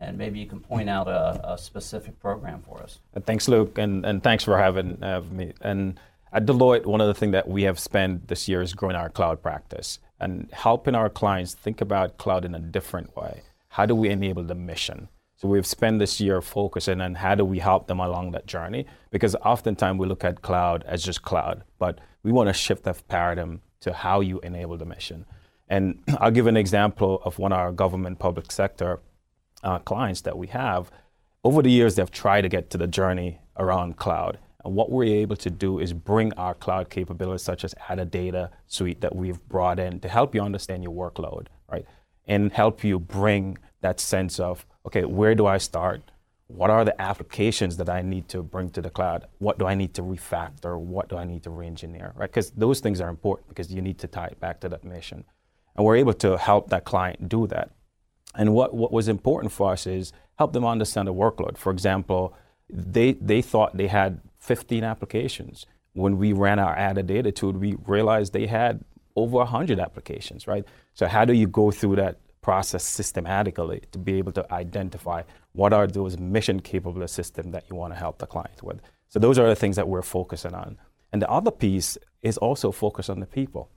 [0.00, 2.98] and maybe you can point out a, a specific program for us.
[3.24, 4.98] Thanks, Luke, and, and thanks for having
[5.30, 5.52] me.
[5.60, 6.00] And
[6.32, 9.08] at Deloitte, one of the things that we have spent this year is growing our
[9.08, 13.42] cloud practice and helping our clients think about cloud in a different way.
[13.68, 15.08] How do we enable the mission?
[15.36, 18.86] So we've spent this year focusing on how do we help them along that journey
[19.10, 23.06] because oftentimes we look at cloud as just cloud, but we want to shift that
[23.06, 25.24] paradigm to how you enable the mission.
[25.68, 29.00] And I'll give an example of one of our government public sector
[29.62, 30.90] uh, clients that we have.
[31.44, 34.38] Over the years, they've tried to get to the journey around cloud.
[34.64, 38.50] And what we're able to do is bring our cloud capabilities, such as Ada Data
[38.66, 41.86] Suite that we've brought in to help you understand your workload, right?
[42.26, 46.02] And help you bring that sense of, okay, where do I start?
[46.48, 49.26] What are the applications that I need to bring to the cloud?
[49.38, 50.78] What do I need to refactor?
[50.78, 52.30] What do I need to re-engineer, right?
[52.30, 55.24] Because those things are important because you need to tie it back to that mission.
[55.76, 57.70] And we're able to help that client do that.
[58.34, 61.56] And what, what was important for us is help them understand the workload.
[61.58, 62.34] For example,
[62.68, 65.66] they, they thought they had 15 applications.
[65.92, 68.82] When we ran our Ada Data tool, we realized they had
[69.14, 70.64] over 100 applications, right?
[70.94, 75.20] So how do you go through that process systematically to be able to identify
[75.52, 78.80] what are those mission capable systems that you want to help the client with?
[79.10, 80.78] So those are the things that we're focusing on.
[81.12, 83.68] And the other piece is also focus on the people.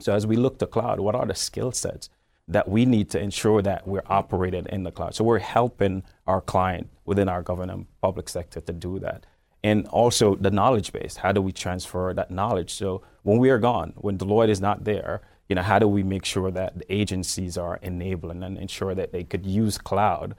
[0.00, 2.08] So as we look to cloud, what are the skill sets
[2.46, 5.14] that we need to ensure that we're operating in the cloud?
[5.14, 9.26] So we're helping our client within our government public sector to do that.
[9.64, 11.16] And also the knowledge base.
[11.16, 12.72] How do we transfer that knowledge?
[12.74, 16.02] So when we are gone, when Deloitte is not there, you know, how do we
[16.02, 20.36] make sure that the agencies are enabling and ensure that they could use cloud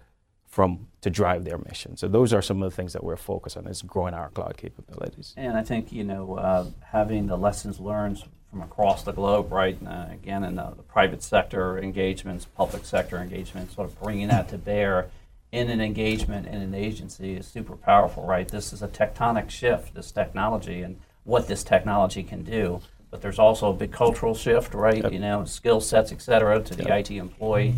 [0.50, 1.96] from to drive their mission.
[1.96, 4.58] So those are some of the things that we're focused on is growing our cloud
[4.58, 5.34] capabilities.
[5.38, 9.78] And I think you know uh, having the lessons learned from across the globe, right?
[9.86, 14.50] Uh, again, in the, the, private sector engagements, public sector engagements, sort of bringing that
[14.50, 15.10] to bear
[15.52, 18.48] in an engagement in an agency is super powerful, right?
[18.48, 22.82] This is a tectonic shift, this technology, and what this technology can do.
[23.12, 25.04] But there's also a big cultural shift, right?
[25.04, 25.12] Yep.
[25.12, 27.00] You know, skill sets, et cetera, to the yep.
[27.00, 27.74] IT employee,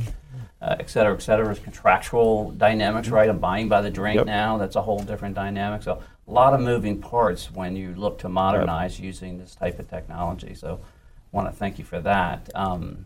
[0.62, 1.45] uh, et cetera, et cetera.
[1.45, 3.29] There's contractual dynamics, right?
[3.29, 4.25] I'm buying by the drink yep.
[4.25, 4.57] now.
[4.57, 5.84] That's a whole different dynamic.
[5.84, 9.89] So a lot of moving parts when you look to modernize using this type of
[9.89, 10.53] technology.
[10.53, 12.49] So I want to thank you for that.
[12.53, 13.05] Um,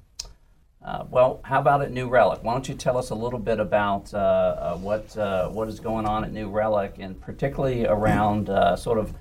[0.86, 2.44] uh, well, how about at New Relic?
[2.44, 5.80] Why don't you tell us a little bit about uh, uh, what uh, what is
[5.80, 9.12] going on at New Relic, and particularly around uh, sort of,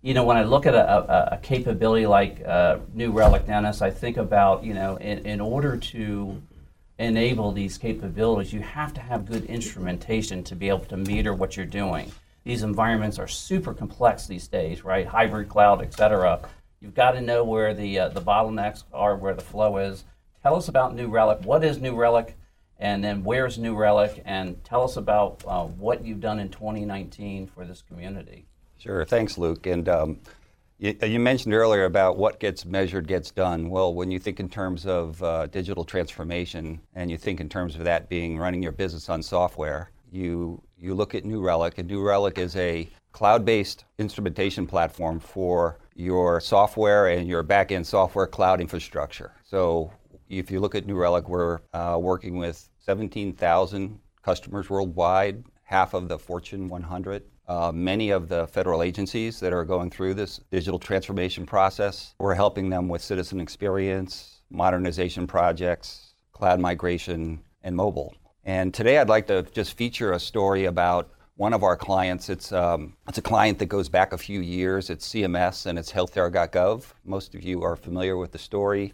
[0.00, 3.82] you know, when I look at a, a, a capability like uh, New Relic, Dennis,
[3.82, 6.40] I think about you know, in, in order to
[7.00, 11.56] enable these capabilities, you have to have good instrumentation to be able to meter what
[11.56, 12.12] you're doing.
[12.44, 15.04] These environments are super complex these days, right?
[15.06, 16.40] Hybrid cloud, et cetera.
[16.80, 20.04] You've got to know where the the bottlenecks are, where the flow is
[20.48, 21.40] Tell us about New Relic.
[21.44, 22.34] What is New Relic?
[22.78, 24.22] And then where's New Relic?
[24.24, 28.46] And tell us about uh, what you've done in 2019 for this community.
[28.78, 29.04] Sure.
[29.04, 29.66] Thanks, Luke.
[29.66, 30.20] And um,
[30.78, 33.68] you, you, mentioned earlier about what gets measured gets done.
[33.68, 37.74] Well, when you think in terms of uh, digital transformation and you think in terms
[37.76, 41.76] of that being running your business on software, you, you look at New Relic.
[41.76, 47.70] And New Relic is a cloud based instrumentation platform for your software and your back
[47.70, 49.34] end software cloud infrastructure.
[49.44, 49.92] So
[50.28, 56.08] if you look at New Relic, we're uh, working with 17,000 customers worldwide, half of
[56.08, 57.22] the Fortune 100.
[57.46, 62.14] Uh, many of the federal agencies that are going through this digital transformation process.
[62.18, 68.14] We're helping them with citizen experience, modernization projects, cloud migration, and mobile.
[68.44, 72.28] And today I'd like to just feature a story about one of our clients.
[72.28, 74.90] It's, um, it's a client that goes back a few years.
[74.90, 76.84] It's CMS and it's healthcare.gov.
[77.04, 78.92] Most of you are familiar with the story.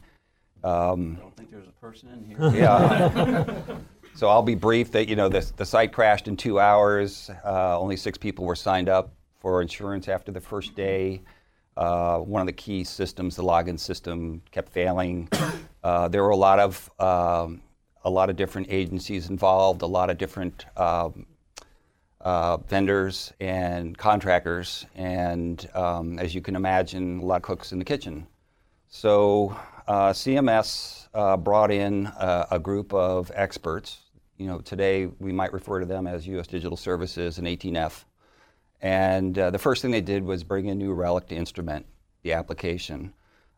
[0.64, 2.50] Um, I don't think there's a person in here.
[2.54, 3.76] Yeah.
[4.14, 7.30] so I'll be brief that, you know, the, the site crashed in two hours.
[7.44, 11.20] Uh, only six people were signed up for insurance after the first day.
[11.76, 15.28] Uh, one of the key systems, the login system, kept failing.
[15.84, 17.60] Uh, there were a lot of um,
[18.06, 21.26] a lot of different agencies involved, a lot of different um,
[22.22, 27.78] uh, vendors and contractors, and um, as you can imagine, a lot of cooks in
[27.78, 28.26] the kitchen.
[28.88, 29.54] So
[29.86, 33.98] uh, CMS uh, brought in a, a, group of experts.
[34.38, 36.46] You know, today we might refer to them as U.S.
[36.46, 38.04] Digital Services and 18F.
[38.80, 41.86] And uh, the first thing they did was bring a New Relic to instrument
[42.22, 43.12] the application.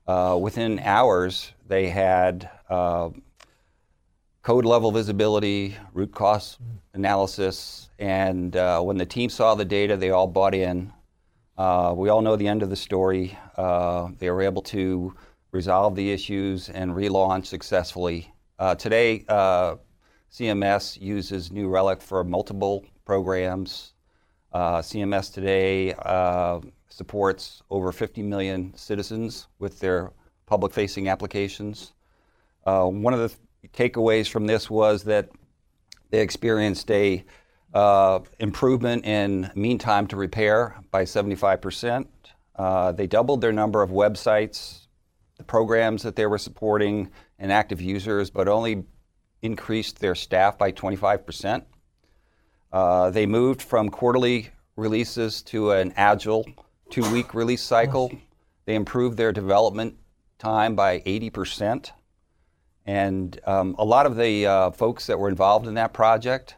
[0.06, 3.10] Uh, within hours, they had uh,
[4.42, 6.58] code level visibility, root cause
[6.94, 10.92] analysis, and uh, when the team saw the data, they all bought in.
[11.56, 13.36] we all know the end of the story.
[13.56, 15.14] they were able to
[15.56, 18.32] resolve the issues, and relaunch successfully.
[18.58, 19.76] Uh, today, uh,
[20.30, 23.94] CMS uses New Relic for multiple programs.
[24.52, 30.12] Uh, CMS today uh, supports over 50 million citizens with their
[30.44, 31.92] public facing applications.
[32.66, 35.30] Uh, one of the takeaways from this was that
[36.10, 37.24] they experienced a
[37.74, 42.06] uh, improvement in mean time to repair by 75%.
[42.56, 44.86] Uh, they doubled their number of websites,
[45.37, 48.85] the programs that they were supporting, and active users, but only
[49.42, 51.64] increased their staff by 25%.
[52.72, 56.44] Uh, they moved from quarterly releases to an agile
[56.90, 58.11] two week release cycle.
[58.64, 59.96] They improved their development
[60.38, 61.90] time by 80%.
[62.85, 66.57] And um, a lot of the uh, folks that were involved in that project,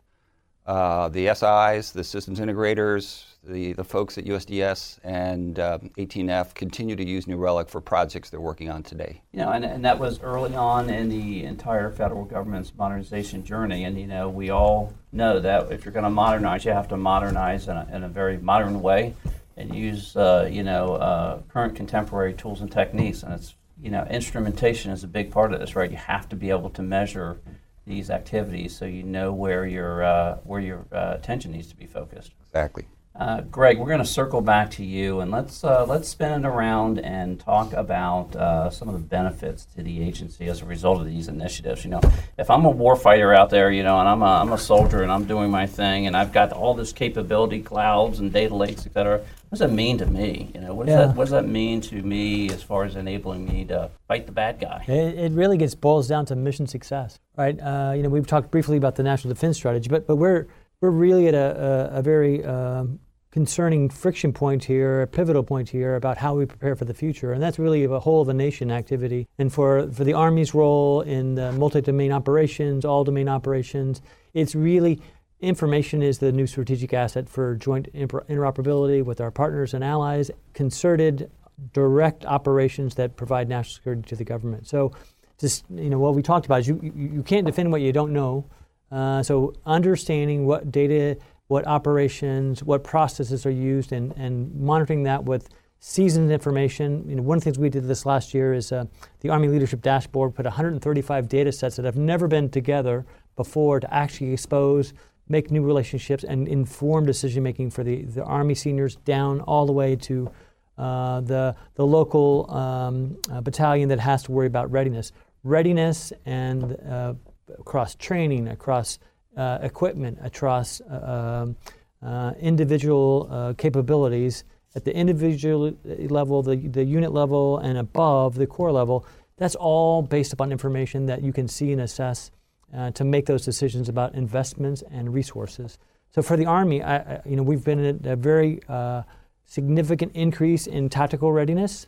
[0.67, 6.95] uh, the SIs, the systems integrators, the, the folks at USDS and uh, 18F continue
[6.97, 9.23] to use New Relic for projects they're working on today.
[9.33, 13.85] You know, and, and that was early on in the entire federal government's modernization journey.
[13.85, 16.97] And, you know, we all know that if you're going to modernize, you have to
[16.97, 19.15] modernize in a, in a very modern way
[19.57, 23.23] and use, uh, you know, uh, current contemporary tools and techniques.
[23.23, 25.91] And it's you know, instrumentation is a big part of this, right?
[25.91, 27.41] You have to be able to measure
[27.87, 31.87] these activities so you know where your uh, where your uh, attention needs to be
[31.87, 32.33] focused.
[32.49, 32.87] Exactly.
[33.19, 36.47] Uh, Greg, we're going to circle back to you and let's uh, let's spin it
[36.47, 41.01] around and talk about uh, some of the benefits to the agency as a result
[41.01, 41.85] of these initiatives.
[41.85, 42.01] You know,
[42.39, 45.11] if I'm a warfighter out there, you know, and I'm a, I'm a soldier and
[45.11, 48.93] I'm doing my thing and I've got all this capability, clouds and data lakes, et
[48.93, 49.19] cetera.
[49.19, 50.53] What does that mean to me?
[50.55, 51.07] You know, what does yeah.
[51.07, 54.33] that what does that mean to me as far as enabling me to fight the
[54.33, 54.85] bad guy?
[54.87, 57.59] It, it really gets boils down to mission success, right?
[57.59, 60.47] Uh, you know, we've talked briefly about the national defense strategy, but but we're
[60.81, 63.01] we're really at a, a, a very um,
[63.39, 67.33] concerning friction point here, a pivotal point here about how we prepare for the future.
[67.33, 69.29] And that's really a whole of a nation activity.
[69.39, 74.03] And for, for the Army's role in the multi domain operations, all domain operations,
[74.35, 75.01] it's really
[75.41, 81.31] information is the new strategic asset for joint interoperability with our partners and allies, concerted,
[81.73, 84.67] direct operations that provide national security to the government.
[84.67, 84.91] So,
[85.39, 87.93] just you know, what we talked about is you, you, you can't defend what you
[87.93, 88.47] don't know.
[88.91, 95.25] Uh, so, understanding what data what operations, what processes are used, and, and monitoring that
[95.25, 95.49] with
[95.81, 97.09] seasoned information.
[97.09, 98.85] You know, one of the things we did this last year is uh,
[99.21, 103.07] the Army Leadership Dashboard put 135 data sets that have never been together
[103.37, 104.93] before to actually expose,
[105.29, 109.73] make new relationships, and inform decision making for the, the Army seniors down all the
[109.73, 110.31] way to
[110.77, 115.13] uh, the, the local um, uh, battalion that has to worry about readiness.
[115.45, 117.15] Readiness and uh,
[117.59, 118.99] across training, across
[119.39, 121.57] uh, equipment across uh, um,
[122.03, 128.73] uh, individual capabilities at the individual level, the, the unit level, and above the corps
[128.73, 129.07] level.
[129.37, 132.31] That's all based upon information that you can see and assess
[132.75, 135.79] uh, to make those decisions about investments and resources.
[136.11, 139.03] So for the Army, I, I, you know, we've been at a very uh,
[139.47, 141.87] significant increase in tactical readiness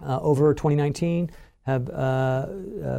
[0.00, 1.30] uh, over 2019
[1.64, 2.46] have uh, uh,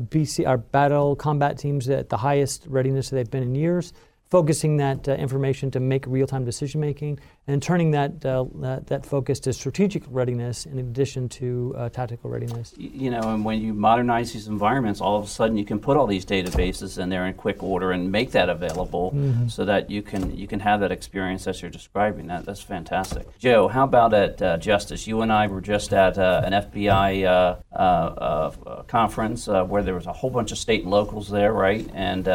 [0.01, 3.93] BC, our battle combat teams at the highest readiness they've been in years
[4.35, 7.17] focusing that uh, information to make real-time decision making
[7.47, 12.29] and turning that, uh, that, that focus to strategic readiness in addition to uh, tactical
[12.29, 12.73] readiness.
[12.77, 15.95] You know, and when you modernize these environments, all of a sudden you can put
[15.95, 19.47] all these databases in there in quick order and make that available mm-hmm.
[19.47, 22.27] so that you can you can have that experience as you're describing.
[22.27, 23.39] That that's fantastic.
[23.39, 25.07] Joe, how about at uh, Justice?
[25.07, 30.13] You and I were just at uh, an FBI uh, conference where there was a
[30.13, 31.89] whole bunch of state and locals there, right?
[31.93, 32.27] And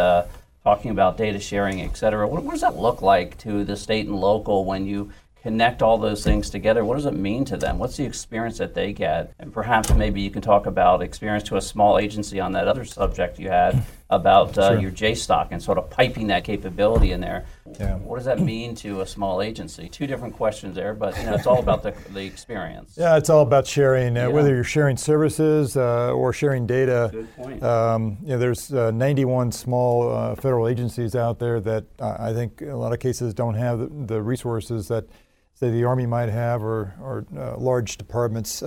[0.65, 2.27] talking about data sharing, et cetera.
[2.27, 5.11] What, what, does that look like to the state and local when you
[5.43, 6.85] connect all those things together?
[6.85, 7.79] What does it mean to them?
[7.79, 9.33] What's the experience that they get?
[9.39, 12.85] And perhaps maybe you can talk about experience to a small agency on that other
[12.85, 14.81] subject you had about uh, sure.
[14.81, 17.47] your JSTOC and sort of piping that capability in there.
[17.79, 17.97] Yeah.
[17.97, 19.89] What does that mean to a small agency?
[19.89, 22.95] Two different questions there, but you know, it's all about the, the experience.
[22.97, 24.27] Yeah, it's all about sharing, uh, yeah.
[24.27, 27.11] whether you're sharing services uh, or sharing data.
[27.13, 27.63] Good point.
[27.63, 32.33] Um, you know, there's uh, 91 small uh, federal agencies out there that uh, I
[32.33, 35.07] think in a lot of cases don't have the, the resources that
[35.55, 37.27] say the Army might have or, or
[37.59, 38.63] large departments.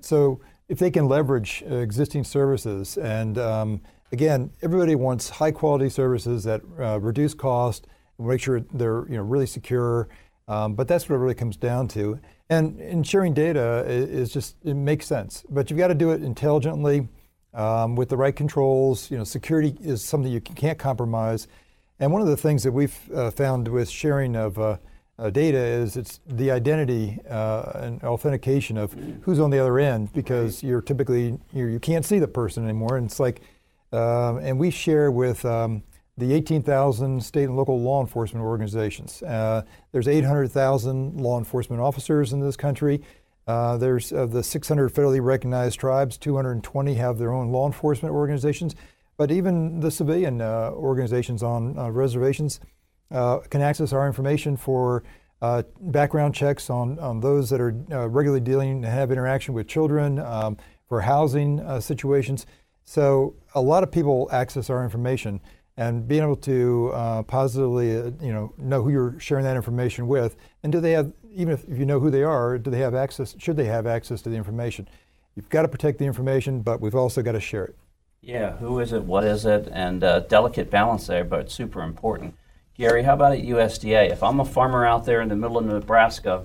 [0.00, 3.80] so if they can leverage existing services and um,
[4.12, 7.86] again, everybody wants high quality services that uh, reduce cost,
[8.18, 10.08] make sure they're you know really secure.
[10.48, 12.18] Um, but that's what it really comes down to.
[12.50, 16.10] And, and sharing data is, is, just it makes sense, but you've got to do
[16.10, 17.08] it intelligently
[17.54, 19.10] um, with the right controls.
[19.10, 21.48] You know, security is something you can't compromise.
[22.00, 24.76] And one of the things that we've uh, found with sharing of uh,
[25.18, 28.92] uh, data is it's the identity uh, and authentication of
[29.22, 32.64] who's on the other end because you're typically you're, you can not see the person
[32.64, 33.40] anymore, and it's like
[33.92, 35.82] um, and we share with um,
[36.18, 39.22] the 18,000 state and local law enforcement organizations.
[39.22, 39.62] Uh,
[39.92, 43.02] there's 800,000 law enforcement officers in this country.
[43.46, 48.74] Uh, there's of the 600 federally recognized tribes, 220 have their own law enforcement organizations.
[49.16, 52.60] But even the civilian uh, organizations on uh, reservations,
[53.10, 55.02] uh, can access our information for
[55.42, 57.72] uh, background checks on, on those that are
[58.08, 60.56] regularly dealing and have interaction with children, um,
[60.88, 62.46] for housing situations.
[62.84, 65.40] So a lot of people access our information,
[65.76, 70.06] and being able to uh, positively, uh, you know, know who you're sharing that information
[70.06, 72.78] with, and do they have, even if, if you know who they are, do they
[72.78, 73.34] have access?
[73.38, 74.88] Should they have access to the information?
[75.34, 77.76] You've got to protect the information, but we've also got to share it.
[78.20, 79.02] Yeah, who is it?
[79.02, 79.68] What is it?
[79.72, 82.36] And uh, delicate balance there, but super important.
[82.74, 84.10] Gary, how about at USDA?
[84.10, 86.44] If I'm a farmer out there in the middle of Nebraska,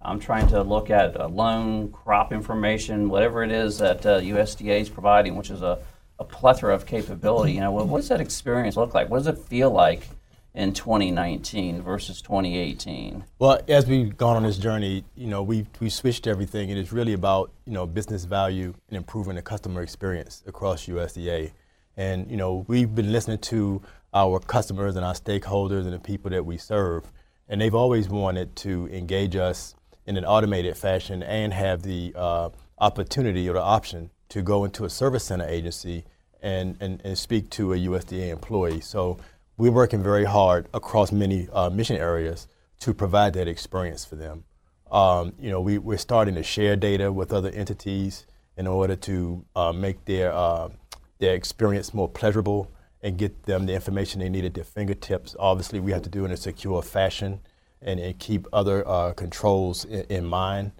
[0.00, 4.88] I'm trying to look at loan, crop information, whatever it is that uh, USDA is
[4.88, 5.78] providing, which is a,
[6.18, 7.52] a plethora of capability.
[7.52, 9.08] You know, what, what does that experience look like?
[9.08, 10.08] What does it feel like
[10.54, 13.24] in 2019 versus 2018?
[13.38, 16.92] Well, as we've gone on this journey, you know, we we switched everything, and it's
[16.92, 21.52] really about you know business value and improving the customer experience across USDA.
[21.96, 23.82] And you know, we've been listening to
[24.14, 27.10] our customers and our stakeholders and the people that we serve,
[27.48, 29.74] and they've always wanted to engage us
[30.06, 34.86] in an automated fashion and have the uh, opportunity or the option to go into
[34.86, 36.04] a service center agency
[36.40, 38.80] and, and, and speak to a USDA employee.
[38.80, 39.18] So
[39.58, 42.48] we're working very hard across many uh, mission areas
[42.80, 44.44] to provide that experience for them.
[44.90, 48.26] Um, you know, we, we're starting to share data with other entities
[48.56, 50.70] in order to uh, make their, uh,
[51.18, 52.70] their experience more pleasurable
[53.02, 55.36] and get them the information they need at their fingertips.
[55.38, 57.38] Obviously, we have to do it in a secure fashion
[57.82, 60.72] and, and keep other uh, controls in, in mind.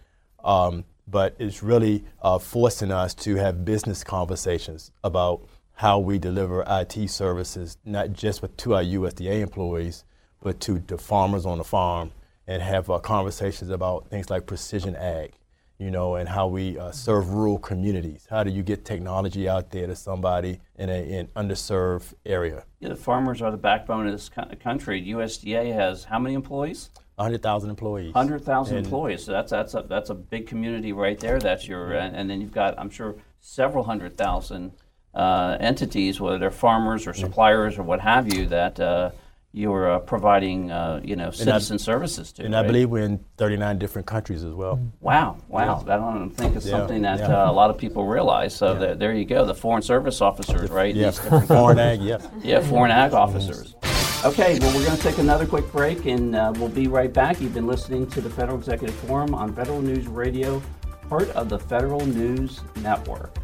[0.42, 6.64] Um, but it's really uh, forcing us to have business conversations about how we deliver
[6.66, 10.04] IT services, not just with, to our USDA employees,
[10.42, 12.12] but to the farmers on the farm,
[12.46, 15.34] and have uh, conversations about things like precision ag,
[15.78, 18.26] you know, and how we uh, serve rural communities.
[18.30, 22.64] How do you get technology out there to somebody in an underserved area?
[22.80, 25.02] Yeah, the farmers are the backbone of this country.
[25.08, 26.90] USDA has how many employees?
[27.16, 28.14] 100,000 employees.
[28.14, 29.24] 100,000 employees.
[29.24, 31.38] So that's that's a that's a big community right there.
[31.38, 34.72] That's your and, and then you've got I'm sure several hundred thousand
[35.14, 39.10] uh, entities, whether they're farmers or suppliers or what have you, that uh,
[39.52, 42.44] you're uh, providing, uh, you know, citizen I, services to.
[42.44, 42.64] And right?
[42.64, 44.80] I believe we're in 39 different countries as well.
[45.00, 45.78] Wow, wow!
[45.78, 45.84] Yeah.
[45.84, 46.70] That I don't think is yeah.
[46.70, 47.44] something that yeah.
[47.44, 48.54] uh, a lot of people realize.
[48.56, 49.44] So there, there, you go.
[49.44, 50.94] The foreign service officers, right?
[50.94, 52.00] Yeah, foreign ag.
[52.00, 52.18] Yeah.
[52.42, 53.74] Yeah, foreign ag officers.
[54.24, 57.40] Okay, well, we're going to take another quick break, and uh, we'll be right back.
[57.40, 60.62] You've been listening to the Federal Executive Forum on Federal News Radio,
[61.08, 63.34] part of the Federal News Network.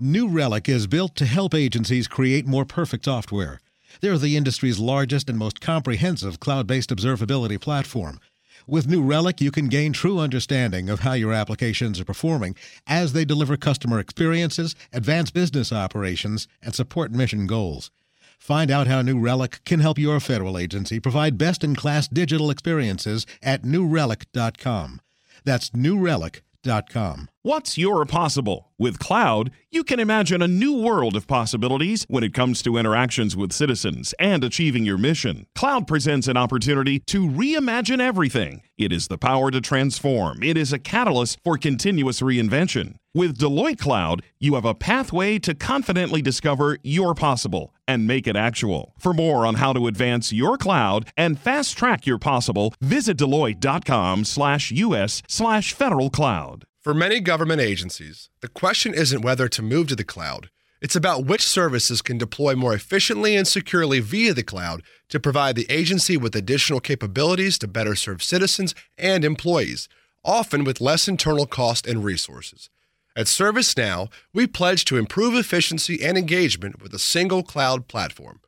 [0.00, 3.60] New Relic is built to help agencies create more perfect software.
[4.00, 8.18] They're the industry's largest and most comprehensive cloud based observability platform.
[8.66, 12.56] With New Relic, you can gain true understanding of how your applications are performing
[12.86, 17.90] as they deliver customer experiences, advance business operations, and support mission goals.
[18.38, 22.50] Find out how New Relic can help your federal agency provide best in class digital
[22.50, 25.00] experiences at newrelic.com.
[25.44, 27.28] That's newrelic.com.
[27.42, 28.72] What's your possible?
[28.78, 33.36] With cloud, you can imagine a new world of possibilities when it comes to interactions
[33.36, 35.46] with citizens and achieving your mission.
[35.54, 38.62] Cloud presents an opportunity to reimagine everything.
[38.76, 42.96] It is the power to transform, it is a catalyst for continuous reinvention.
[43.18, 48.36] With Deloitte Cloud, you have a pathway to confidently discover your possible and make it
[48.36, 48.94] actual.
[48.96, 54.24] For more on how to advance your cloud and fast track your possible, visit Deloitte.com
[54.24, 56.64] slash US slash federal cloud.
[56.80, 60.50] For many government agencies, the question isn't whether to move to the cloud.
[60.80, 65.56] It's about which services can deploy more efficiently and securely via the cloud to provide
[65.56, 69.88] the agency with additional capabilities to better serve citizens and employees,
[70.24, 72.70] often with less internal cost and resources.
[73.18, 78.38] At ServiceNow, we pledge to improve efficiency and engagement with a single cloud platform.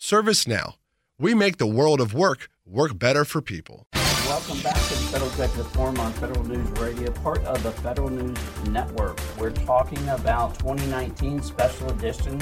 [0.00, 0.76] ServiceNow,
[1.18, 3.86] we make the world of work work better for people.
[4.26, 8.08] Welcome back to the Federal Executive Forum on Federal News Radio, part of the Federal
[8.08, 8.38] News
[8.70, 9.20] Network.
[9.38, 12.40] We're talking about 2019 special edition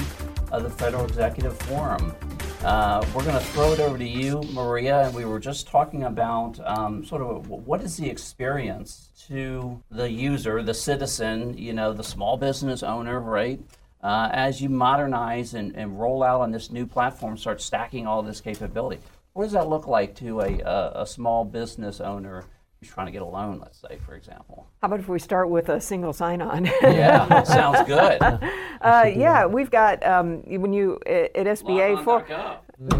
[0.53, 2.15] of the Federal Executive Forum.
[2.63, 6.03] Uh, we're going to throw it over to you, Maria, and we were just talking
[6.03, 11.91] about um, sort of what is the experience to the user, the citizen, you know,
[11.91, 13.59] the small business owner, right?
[14.01, 18.23] Uh, as you modernize and, and roll out on this new platform, start stacking all
[18.23, 19.01] this capability.
[19.33, 22.45] What does that look like to a, a, a small business owner
[22.83, 24.67] trying to get a loan, let's say, for example?
[24.81, 26.65] How about if we start with a single sign-on?
[26.83, 28.21] yeah, sounds good.
[28.83, 32.25] Uh, yeah, we've got um, when you at, at SBA for.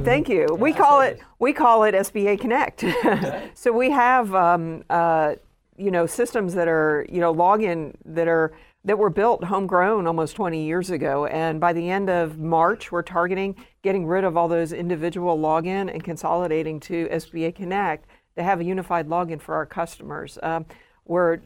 [0.06, 0.48] Thank you.
[0.50, 2.84] Yeah, we call it we call it SBA Connect.
[3.06, 3.52] Okay.
[3.54, 5.36] so we have um, uh,
[5.78, 8.54] you know systems that are you know login that are
[8.86, 11.26] that were built homegrown almost 20 years ago.
[11.26, 15.92] And by the end of March, we're targeting getting rid of all those individual login
[15.92, 18.06] and consolidating to SBA Connect
[18.38, 20.38] to have a unified login for our customers.
[20.42, 20.66] Um,
[21.06, 21.40] we're,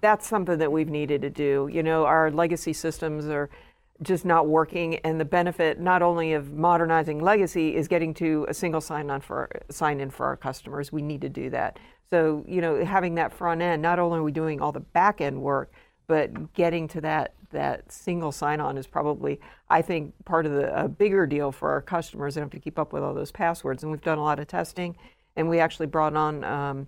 [0.00, 1.68] that's something that we've needed to do.
[1.72, 3.48] You know, our legacy systems are
[4.02, 8.54] just not working, and the benefit not only of modernizing legacy is getting to a
[8.54, 10.92] single sign-on for sign in for our customers.
[10.92, 11.78] We need to do that.
[12.10, 15.20] So, you know, having that front end, not only are we doing all the back
[15.20, 15.72] end work,
[16.06, 20.86] but getting to that that single sign-on is probably, I think, part of the a
[20.86, 22.34] bigger deal for our customers.
[22.34, 24.38] They don't have to keep up with all those passwords, and we've done a lot
[24.38, 24.96] of testing,
[25.38, 26.86] and we actually brought on um,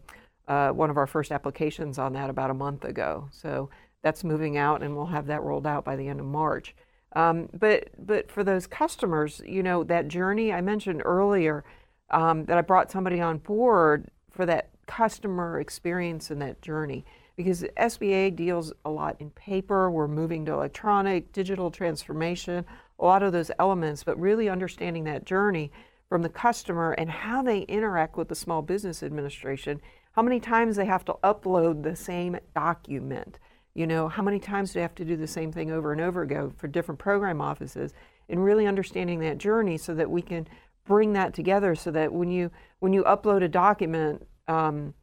[0.48, 3.28] uh, one of our first applications on that about a month ago.
[3.30, 3.70] So
[4.02, 6.74] that's moving out, and we'll have that rolled out by the end of March.
[7.14, 11.64] Um, but but for those customers, you know, that journey I mentioned earlier,
[12.10, 17.04] um, that I brought somebody on board for that customer experience and that journey
[17.36, 19.90] because SBA deals a lot in paper.
[19.90, 22.64] We're moving to electronic, digital transformation,
[22.98, 25.70] a lot of those elements, but really understanding that journey
[26.10, 29.80] from the customer and how they interact with the Small Business Administration,
[30.12, 33.38] how many times they have to upload the same document.
[33.74, 36.00] You know, how many times do they have to do the same thing over and
[36.00, 37.94] over again for different program offices?
[38.28, 40.48] And really understanding that journey so that we can
[40.84, 42.50] bring that together so that when you
[42.80, 44.94] when you upload a document um,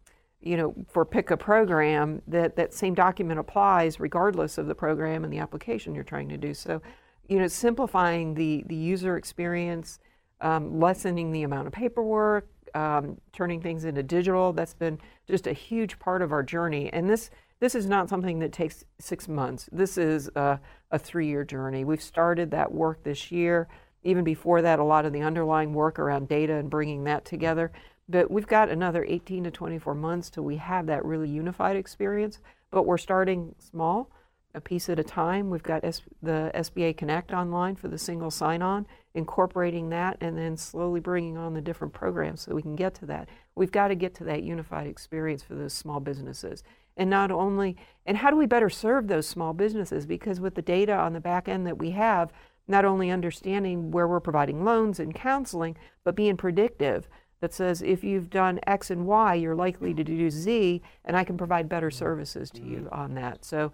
[0.42, 5.24] you know, for pick a program, that that same document applies regardless of the program
[5.24, 6.54] and the application you're trying to do.
[6.54, 6.82] So,
[7.28, 10.00] you know, simplifying the the user experience,
[10.42, 14.54] um, lessening the amount of paperwork, um, turning things into digital.
[14.54, 16.92] That's been just a huge part of our journey.
[16.94, 17.30] And this
[17.60, 19.68] this is not something that takes six months.
[19.72, 20.60] This is a,
[20.92, 21.84] a three year journey.
[21.84, 23.68] We've started that work this year.
[24.04, 27.72] Even before that, a lot of the underlying work around data and bringing that together.
[28.08, 32.40] But we've got another 18 to 24 months till we have that really unified experience.
[32.70, 34.12] But we're starting small,
[34.54, 35.50] a piece at a time.
[35.50, 38.86] We've got S- the SBA Connect online for the single sign on,
[39.18, 43.06] incorporating that, and then slowly bringing on the different programs so we can get to
[43.08, 43.28] that.
[43.56, 46.64] We've got to get to that unified experience for those small businesses.
[46.96, 50.06] And not only, and how do we better serve those small businesses?
[50.06, 52.32] Because with the data on the back end that we have,
[52.68, 57.08] not only understanding where we're providing loans and counseling, but being predictive
[57.40, 61.24] that says if you've done X and Y, you're likely to do Z, and I
[61.24, 63.46] can provide better services to you on that.
[63.46, 63.72] So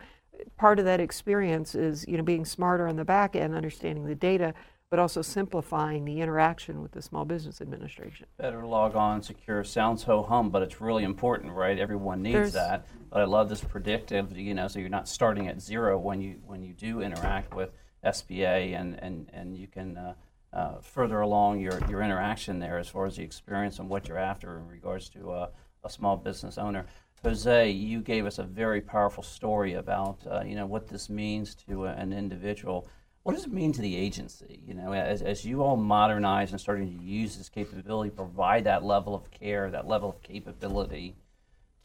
[0.57, 4.15] part of that experience is you know being smarter on the back end, understanding the
[4.15, 4.53] data,
[4.93, 8.27] but also simplifying the interaction with the Small Business Administration.
[8.37, 9.63] Better log on, secure.
[9.63, 11.79] Sounds ho hum, but it's really important, right?
[11.79, 12.85] Everyone needs There's, that.
[13.09, 16.35] But I love this predictive, you know, so you're not starting at zero when you
[16.45, 17.71] when you do interact with
[18.05, 19.97] SBA, and and and you can.
[19.97, 20.13] Uh,
[20.53, 24.19] uh, further along your, your interaction there as far as the experience and what you're
[24.19, 25.47] after in regards to uh,
[25.83, 26.85] a small business owner.
[27.23, 31.55] Jose, you gave us a very powerful story about uh, you know what this means
[31.55, 32.87] to an individual.
[33.24, 34.61] What does it mean to the agency?
[34.67, 38.84] You know, as, as you all modernize and starting to use this capability, provide that
[38.84, 41.15] level of care, that level of capability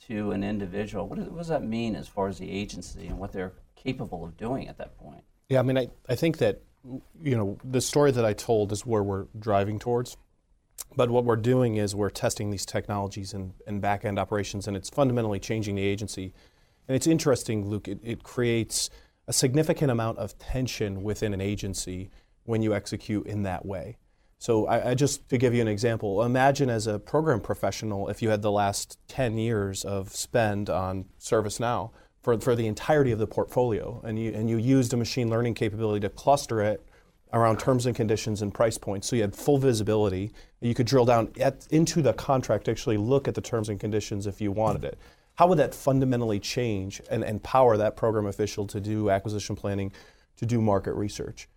[0.09, 1.09] to an individual.
[1.09, 4.36] What, what does that mean as far as the agency and what they're capable of
[4.36, 5.22] doing at that point?
[5.49, 6.61] Yeah, I mean, I, I think that
[7.22, 10.16] you know, the story that I told is where we're driving towards.
[10.97, 14.76] But what we're doing is we're testing these technologies and, in back end operations, and
[14.76, 16.32] it's fundamentally changing the agency.
[16.86, 18.89] And it's interesting, Luke, it, it creates
[19.29, 22.11] a significant amount of tension within an agency
[22.45, 23.99] when you execute in that way.
[24.39, 28.22] So, I, I, just to give you an example, imagine as a program professional if
[28.22, 31.91] you had the last 10 years of spend on ServiceNow
[32.22, 34.01] for, for the entirety of the portfolio.
[34.05, 36.87] And you, and you used a machine learning capability to cluster it
[37.33, 39.09] around terms and conditions and price points.
[39.09, 40.33] So you had full visibility.
[40.61, 44.26] You could drill down at, into the contract actually look at the terms and conditions
[44.26, 44.99] if you wanted it.
[45.39, 49.93] How would that fundamentally change and empower that program official to do acquisition planning,
[50.36, 51.49] to do market research?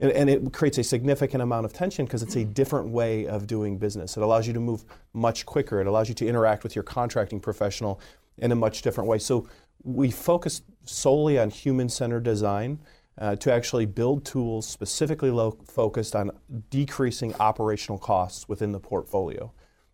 [0.00, 3.46] And, and it creates a significant amount of tension because it's a different way of
[3.46, 4.18] doing business.
[4.18, 5.80] It allows you to move much quicker.
[5.80, 8.02] It allows you to interact with your contracting professional
[8.36, 9.18] in a much different way.
[9.18, 9.48] So
[9.82, 12.80] we focus solely on human centered design
[13.16, 16.32] uh, to actually build tools specifically lo- focused on
[16.68, 19.50] decreasing operational costs within the portfolio.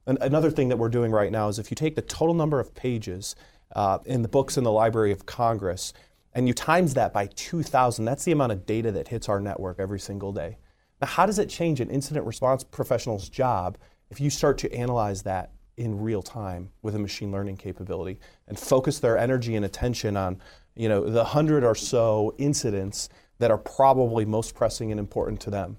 [0.09, 2.59] And another thing that we're doing right now is if you take the total number
[2.59, 3.37] of pages
[3.77, 5.93] uh, in the books in the Library of Congress
[6.33, 9.79] and you times that by 2,000, that's the amount of data that hits our network
[9.79, 10.57] every single day.
[11.03, 13.77] Now, how does it change an incident response professional's job
[14.09, 18.59] if you start to analyze that in real time with a machine learning capability and
[18.59, 20.41] focus their energy and attention on
[20.75, 25.51] you know the hundred or so incidents that are probably most pressing and important to
[25.51, 25.77] them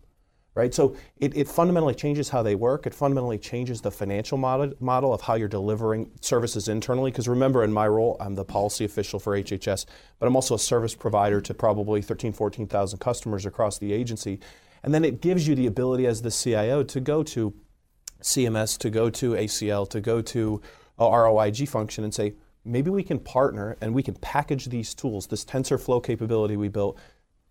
[0.60, 0.74] right?
[0.74, 2.86] So it, it fundamentally changes how they work.
[2.86, 7.12] It fundamentally changes the financial model, model of how you're delivering services internally.
[7.12, 9.86] Because remember, in my role, I'm the policy official for HHS,
[10.20, 14.42] but I'm also a service provider to probably 13, 14,000 customers across the agency.
[14.84, 17.54] And then it gives you the ability as the CIO to go to
[18.22, 20.62] CMS, to go to ACL, to go to
[21.00, 22.34] ROIG function and say,
[22.66, 27.00] maybe we can partner and we can package these tools, this TensorFlow capability we built,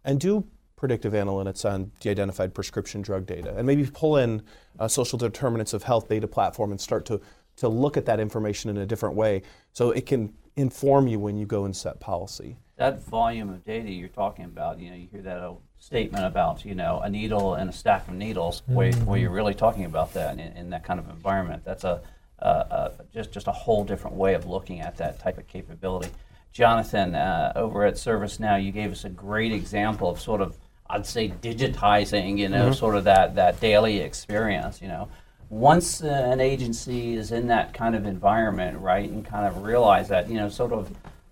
[0.05, 0.47] and do
[0.79, 4.43] predictive analytics on de-identified prescription drug data, and maybe pull in
[4.79, 7.21] a social determinants of health data platform and start to
[7.57, 11.37] to look at that information in a different way, so it can inform you when
[11.37, 12.57] you go and set policy.
[12.77, 16.65] That volume of data you're talking about, you know, you hear that old statement about,
[16.65, 18.75] you know, a needle and a stack of needles, mm-hmm.
[18.75, 21.65] where, where you're really talking about that in, in that kind of environment.
[21.65, 22.01] That's a
[22.41, 26.11] uh, uh, just just a whole different way of looking at that type of capability.
[26.53, 30.57] Jonathan, uh, over at ServiceNow, you gave us a great example of sort of
[30.91, 32.73] I'd say digitizing, you know, mm-hmm.
[32.73, 35.09] sort of that, that daily experience, you know.
[35.51, 40.09] Once uh, an agency is in that kind of environment, right, and kind of realize
[40.09, 40.91] that, you know, sort of,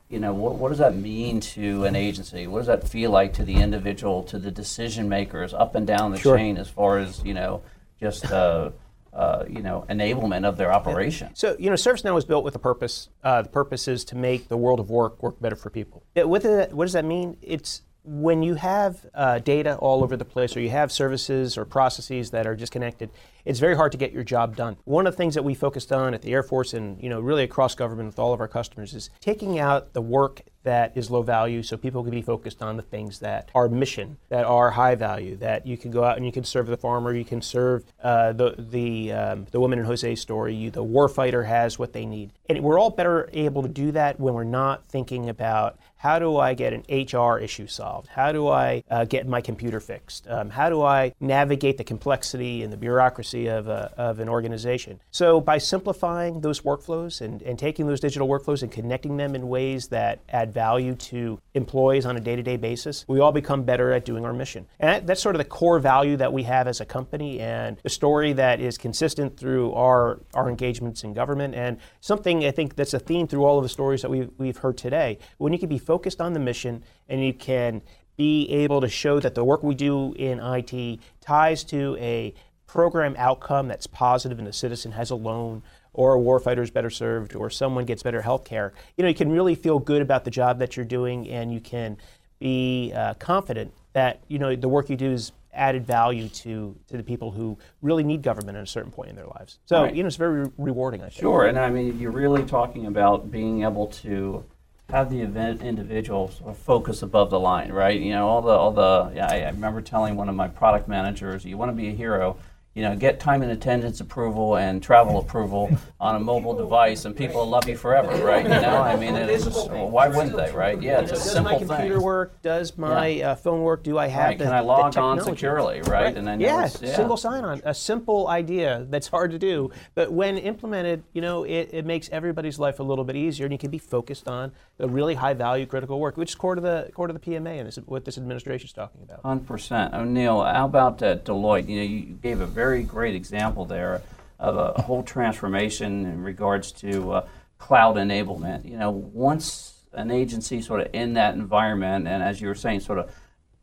[0.08, 2.46] you know, what, what does that mean to an agency?
[2.46, 6.12] What does that feel like to the individual, to the decision makers up and down
[6.12, 6.36] the sure.
[6.36, 7.62] chain as far as, you know,
[8.00, 8.70] just, uh,
[9.12, 11.30] uh, you know, enablement of their operation.
[11.34, 13.08] So, you know, ServiceNow was built with a purpose.
[13.24, 16.02] Uh, the purpose is to make the world of work work better for people.
[16.14, 17.38] It, what, does that, what does that mean?
[17.40, 21.64] It's when you have uh, data all over the place or you have services or
[21.64, 23.10] processes that are disconnected,
[23.44, 24.76] it's very hard to get your job done.
[24.84, 27.20] One of the things that we focused on at the Air Force and you know
[27.20, 31.10] really across government with all of our customers is taking out the work that is
[31.10, 34.70] low value so people can be focused on the things that are mission, that are
[34.70, 37.40] high value, that you can go out and you can serve the farmer, you can
[37.40, 41.92] serve uh, the, the, um, the woman in Jose's story, you, the warfighter has what
[41.92, 42.32] they need.
[42.48, 46.36] And we're all better able to do that when we're not thinking about how do
[46.36, 48.08] I get an HR issue solved?
[48.08, 50.28] How do I uh, get my computer fixed?
[50.28, 55.00] Um, how do I navigate the complexity and the bureaucracy of, a, of an organization?
[55.10, 59.48] So, by simplifying those workflows and, and taking those digital workflows and connecting them in
[59.48, 63.62] ways that add value to employees on a day to day basis, we all become
[63.62, 64.66] better at doing our mission.
[64.80, 67.76] And that, that's sort of the core value that we have as a company and
[67.84, 72.74] a story that is consistent through our, our engagements in government and something I think
[72.74, 75.18] that's a theme through all of the stories that we've, we've heard today.
[75.36, 77.82] When you can be focused on the mission and you can
[78.16, 82.32] be able to show that the work we do in IT ties to a
[82.66, 85.62] program outcome that's positive and the citizen has a loan
[85.96, 88.72] or a warfighter is better served, or someone gets better health care.
[88.96, 91.60] You know, you can really feel good about the job that you're doing, and you
[91.60, 91.96] can
[92.38, 96.96] be uh, confident that you know the work you do is added value to to
[96.98, 99.58] the people who really need government at a certain point in their lives.
[99.64, 99.94] So right.
[99.94, 101.00] you know, it's very re- rewarding.
[101.00, 101.20] I think.
[101.20, 104.44] Sure, and I mean, you're really talking about being able to
[104.90, 107.98] have the event individual sort of focus above the line, right?
[107.98, 109.12] You know, all the all the.
[109.14, 111.92] Yeah, I, I remember telling one of my product managers, "You want to be a
[111.92, 112.36] hero."
[112.76, 117.16] You know, get time and attendance approval and travel approval on a mobile device, and
[117.16, 118.44] people will love you forever, right?
[118.44, 120.80] You know, I mean, it's well, why wouldn't they, right?
[120.80, 121.60] Yeah, it's a does simple thing.
[121.60, 122.42] Does my computer work?
[122.42, 123.30] Does my yeah.
[123.30, 123.82] uh, phone work?
[123.82, 124.38] Do I have right.
[124.38, 125.88] the Can I log on securely, right?
[125.88, 126.16] right?
[126.18, 130.36] And then yeah, yeah, single sign-on, a simple idea that's hard to do, but when
[130.36, 133.70] implemented, you know, it, it makes everybody's life a little bit easier, and you can
[133.70, 137.14] be focused on the really high-value critical work, which is core to the core to
[137.14, 139.22] the PMA, and is what this administration is talking about.
[139.22, 139.94] Hundred percent.
[139.94, 141.70] O'Neill, how about uh, Deloitte?
[141.70, 144.02] You know, you gave a very great example example there
[144.38, 147.26] of a, whole transformation in regards to uh,
[147.58, 148.68] cloud enablement.
[148.68, 152.80] You know, once an agency sort of in that environment, and as you were saying,
[152.80, 153.10] sort of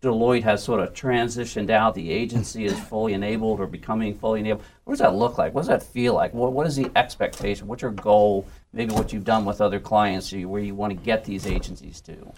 [0.02, 4.66] Deloitte has sort of transitioned out, the agency is fully enabled or becoming fully enabled.
[4.84, 5.54] What does that look like?
[5.54, 6.34] What does that feel like?
[6.34, 7.68] what, what is the expectation?
[7.68, 8.46] What's your goal?
[8.74, 12.34] Maybe what you've done with other clients where you want to get these agencies to?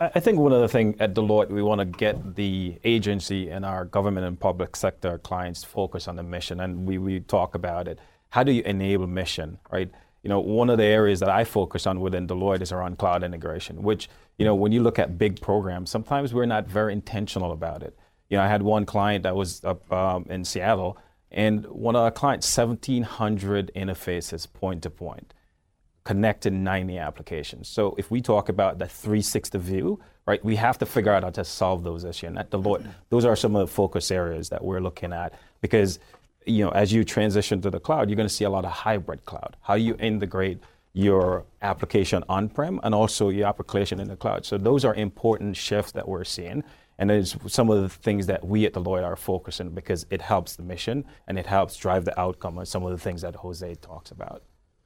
[0.00, 3.66] I think one of the things at Deloitte, we want to get the agency and
[3.66, 7.54] our government and public sector clients to focus on the mission, and we, we talk
[7.54, 7.98] about it.
[8.30, 9.90] How do you enable mission, right?
[10.22, 13.22] You know, one of the areas that I focus on within Deloitte is around cloud
[13.22, 14.08] integration, which,
[14.38, 17.94] you know, when you look at big programs, sometimes we're not very intentional about it.
[18.30, 20.96] You know, I had one client that was up um, in Seattle,
[21.30, 25.34] and one of our clients, 1,700 interfaces point to point
[26.04, 27.68] connected 90 applications.
[27.68, 31.30] So if we talk about the 360 view, right, we have to figure out how
[31.30, 32.28] to solve those issues.
[32.28, 35.98] And at Deloitte, those are some of the focus areas that we're looking at because
[36.46, 38.72] you know, as you transition to the cloud, you're going to see a lot of
[38.72, 39.56] hybrid cloud.
[39.62, 40.58] How you integrate
[40.92, 44.44] your application on-prem and also your application in the cloud?
[44.44, 46.62] So those are important shifts that we're seeing.
[46.98, 50.54] And it's some of the things that we at Deloitte are focusing because it helps
[50.54, 53.74] the mission and it helps drive the outcome of some of the things that Jose
[53.76, 54.42] talks about.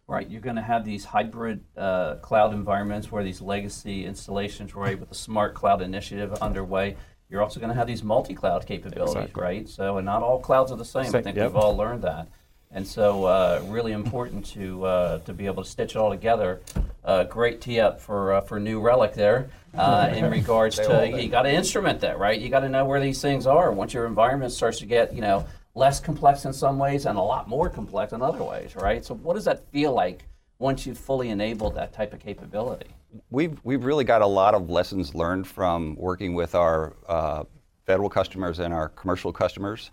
[0.08, 4.98] Right, you're going to have these hybrid uh, cloud environments where these legacy installations, right,
[4.98, 6.96] with the smart cloud initiative underway.
[7.28, 9.42] you're also going to have these multi-cloud capabilities, Exactly.
[9.42, 9.68] right?
[9.68, 11.14] So, and not all clouds are the same.
[11.14, 11.48] I think yep.
[11.52, 12.28] we've all learned that.
[12.70, 16.60] And so, uh, really important to uh, to be able to stitch it all together.
[17.04, 21.28] Uh, great tee up for uh, for New Relic there uh, in regards to you
[21.28, 22.38] got to instrument that, right?
[22.38, 23.72] You got to know where these things are.
[23.72, 25.46] Once your environment starts to get, you know,
[25.78, 29.04] less complex in some ways and a lot more complex in other ways, right?
[29.04, 30.24] So, what does that feel like
[30.58, 32.88] once you've fully enabled that type of capability?
[33.30, 37.44] We've, we've really got a lot of lessons learned from working with our uh,
[37.86, 39.92] federal customers and our commercial customers.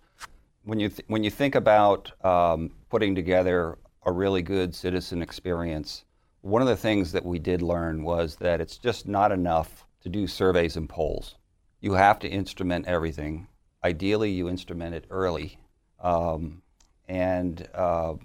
[0.64, 6.04] When you, th- when you think about um, putting together a really good citizen experience,
[6.42, 10.10] one of the things that we did learn was that it's just not enough to
[10.10, 11.36] do surveys and polls.
[11.80, 13.48] You have to instrument everything.
[13.84, 15.60] Ideally, you instrument it early.
[16.02, 16.62] Um,
[17.08, 18.16] and uh,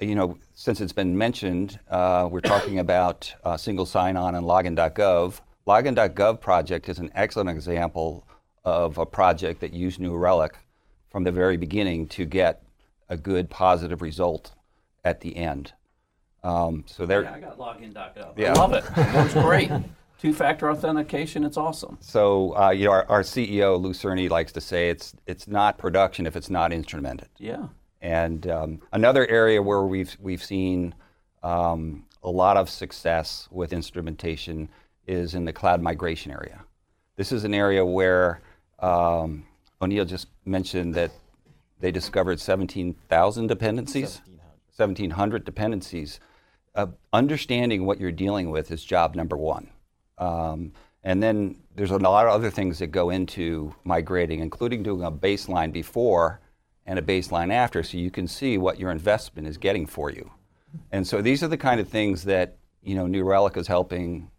[0.00, 5.40] you know, since it's been mentioned, uh, we're talking about uh, single sign-on and login.gov.
[5.66, 8.26] Login.gov project is an excellent example
[8.64, 10.56] of a project that used New Relic
[11.10, 12.62] from the very beginning to get
[13.08, 14.52] a good positive result
[15.04, 15.72] at the end.
[16.42, 17.22] Um, so there.
[17.22, 18.38] Yeah, I got login.gov.
[18.38, 18.54] Yeah.
[18.54, 18.84] I love it.
[18.96, 19.70] It works great.
[20.22, 21.42] Two-factor authentication.
[21.42, 21.98] It's awesome.
[22.00, 25.78] So uh, you know, our, our CEO Lew Cirne likes to say it's it's not
[25.78, 27.26] production if it's not instrumented.
[27.38, 27.66] Yeah.
[28.00, 30.94] And um, another area where we've we've seen
[31.42, 34.68] um, a lot of success with instrumentation
[35.08, 36.62] is in the cloud migration area.
[37.16, 38.42] This is an area where
[38.78, 39.44] um,
[39.80, 41.10] O'Neill just mentioned that
[41.80, 44.20] they discovered 17,000 dependencies,
[44.76, 46.20] 1,700 dependencies.
[46.76, 49.71] Uh, understanding what you're dealing with is job number one.
[50.22, 50.72] Um,
[51.04, 55.10] and then there's a lot of other things that go into migrating, including doing a
[55.10, 56.40] baseline before
[56.86, 60.30] and a baseline after so you can see what your investment is getting for you.
[60.92, 64.30] And so these are the kind of things that you know New Relic is helping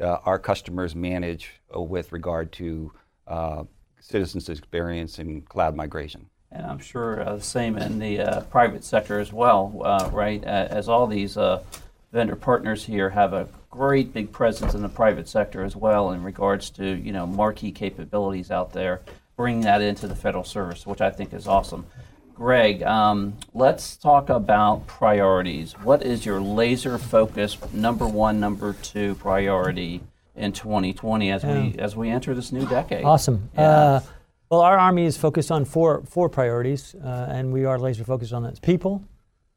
[0.00, 2.92] uh, our customers manage uh, with regard to
[3.26, 3.64] uh,
[4.00, 6.26] citizens' experience in cloud migration.
[6.50, 9.70] And I'm sure uh, the same in the uh, private sector as well,
[10.12, 10.42] right?
[10.44, 11.36] As all these
[12.12, 16.22] vendor partners here have a great big presence in the private sector as well in
[16.22, 19.00] regards to you know marquee capabilities out there,
[19.36, 21.86] bringing that into the federal service, which I think is awesome.
[22.34, 25.72] Greg, um, let's talk about priorities.
[25.82, 30.00] What is your laser focus number one, number two priority
[30.36, 33.04] in 2020 as we as we enter this new decade?
[33.04, 33.50] Awesome.
[33.54, 33.70] Yeah.
[33.70, 34.00] Uh,
[34.50, 38.32] well, our Army is focused on four, four priorities, uh, and we are laser focused
[38.32, 39.04] on this people,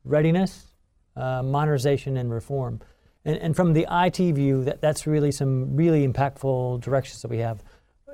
[0.04, 0.66] readiness,
[1.16, 2.82] uh, modernization, and reform.
[3.26, 7.38] And, and from the IT view, that, that's really some really impactful directions that we
[7.38, 7.64] have.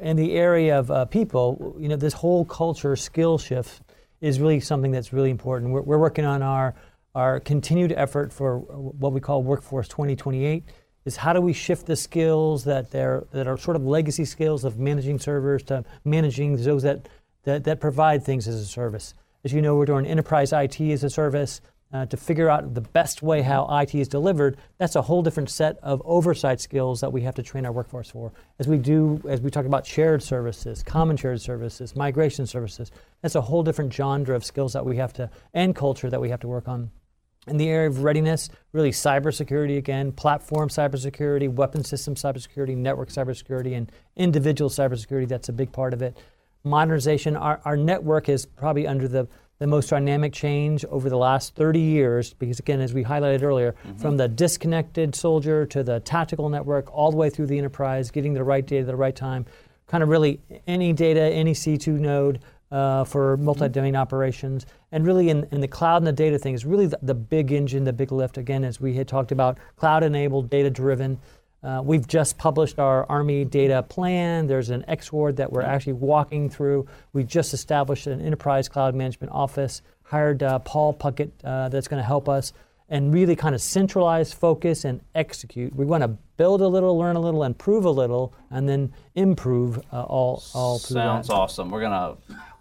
[0.01, 3.81] In the area of uh, people, you know, this whole culture skill shift
[4.21, 5.71] is really something that's really important.
[5.71, 6.75] We're, we're working on our,
[7.15, 10.63] our continued effort for what we call Workforce 2028
[11.05, 14.65] is how do we shift the skills that they're that are sort of legacy skills
[14.65, 17.07] of managing servers to managing those that
[17.43, 19.13] that, that provide things as a service.
[19.45, 21.61] As you know, we're doing enterprise IT as a service
[21.93, 24.57] uh, to figure out the best way how IT is delivered.
[24.77, 28.09] That's a whole different set of oversight skills that we have to train our workforce
[28.09, 28.33] for.
[28.59, 33.35] As we do, as we talk about shared services, common shared services, migration services, that's
[33.35, 36.41] a whole different genre of skills that we have to and culture that we have
[36.41, 36.91] to work on.
[37.47, 43.77] In the area of readiness, really cybersecurity again, platform cybersecurity, weapon system cybersecurity, network cybersecurity,
[43.77, 45.29] and individual cybersecurity.
[45.29, 46.17] That's a big part of it.
[46.65, 49.29] Modernization, our, our network is probably under the,
[49.59, 53.75] the most dynamic change over the last 30 years, because again, as we highlighted earlier,
[53.97, 58.33] from the disconnected soldier to the tactical network, all the way through the enterprise, getting
[58.33, 59.45] the right data at the right time,
[59.87, 62.39] kind of really any data, any C2 node
[62.71, 64.65] uh, for multi-domain operations.
[64.91, 67.51] And really in, in the cloud and the data thing is really the, the big
[67.51, 68.37] engine, the big lift.
[68.37, 71.19] Again, as we had talked about, cloud-enabled, data-driven.
[71.63, 74.47] Uh, we've just published our Army data plan.
[74.47, 76.87] There's an EXORD that we're actually walking through.
[77.13, 82.01] We just established an enterprise cloud management office, hired uh, Paul Puckett uh, that's going
[82.01, 82.53] to help us
[82.89, 85.75] and really kind of centralize, focus, and execute.
[85.75, 88.93] We want to build a little, learn a little, and prove a little, and then
[89.15, 91.69] improve uh, all, all through Sounds awesome.
[91.69, 92.15] We're gonna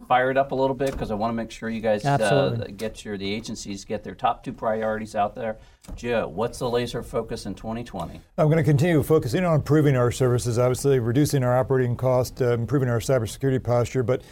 [0.08, 2.66] fire it up a little bit because I want to make sure you guys uh,
[2.76, 5.58] get your the agencies get their top two priorities out there.
[5.94, 8.20] Joe, what's the laser focus in 2020?
[8.38, 12.52] I'm going to continue focusing on improving our services, obviously reducing our operating cost, uh,
[12.52, 14.02] improving our cybersecurity posture.
[14.02, 14.22] But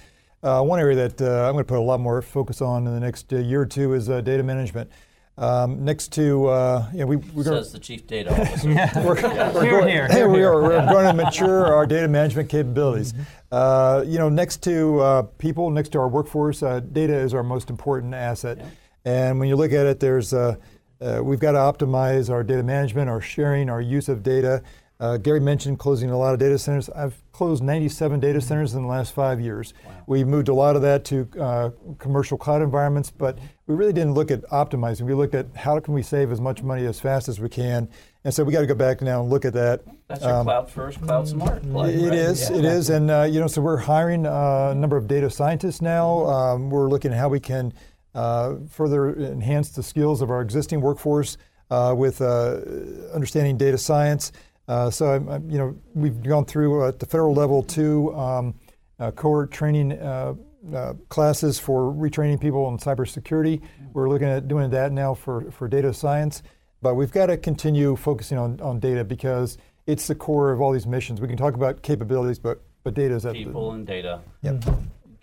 [0.42, 2.92] uh, one area that uh, I'm going to put a lot more focus on in
[2.92, 4.90] the next uh, year or two is uh, data management.
[5.36, 8.68] Um, next to, uh, you know, we, we're going Says the chief data officer.
[9.00, 9.14] we're,
[9.52, 10.62] we're going, Hey, we are.
[10.62, 13.14] We're going to mature our data management capabilities.
[13.50, 17.42] Uh, you know, next to uh, people, next to our workforce, uh, data is our
[17.42, 18.64] most important asset.
[19.04, 20.32] And when you look at it, there's
[21.04, 24.62] uh, we've got to optimize our data management, our sharing, our use of data.
[25.00, 26.88] Uh, Gary mentioned closing a lot of data centers.
[26.88, 29.74] I've closed 97 data centers in the last five years.
[29.84, 29.92] Wow.
[30.06, 34.14] We moved a lot of that to uh, commercial cloud environments, but we really didn't
[34.14, 35.02] look at optimizing.
[35.02, 37.88] We looked at how can we save as much money as fast as we can.
[38.22, 39.82] And so we got to go back now and look at that.
[40.06, 41.94] That's your um, cloud first, cloud smart play.
[41.94, 42.18] It right?
[42.18, 42.56] is, yeah.
[42.56, 45.82] it is, and uh, you know, so we're hiring uh, a number of data scientists
[45.82, 46.24] now.
[46.26, 47.74] Um, we're looking at how we can
[48.68, 51.36] further enhance the skills of our existing workforce
[51.70, 52.60] uh, with uh,
[53.12, 54.32] understanding data science.
[54.68, 58.54] Uh, so, I'm, I'm, you know, we've gone through at the federal level two um,
[59.16, 59.98] cohort training
[61.08, 63.60] classes for retraining people on cybersecurity.
[63.92, 66.42] We're looking at doing that now for, for data science.
[66.80, 70.72] But we've got to continue focusing on, on data because it's the core of all
[70.72, 71.20] these missions.
[71.20, 74.20] We can talk about capabilities, but, but data is at People the, and data.
[74.42, 74.64] Yep.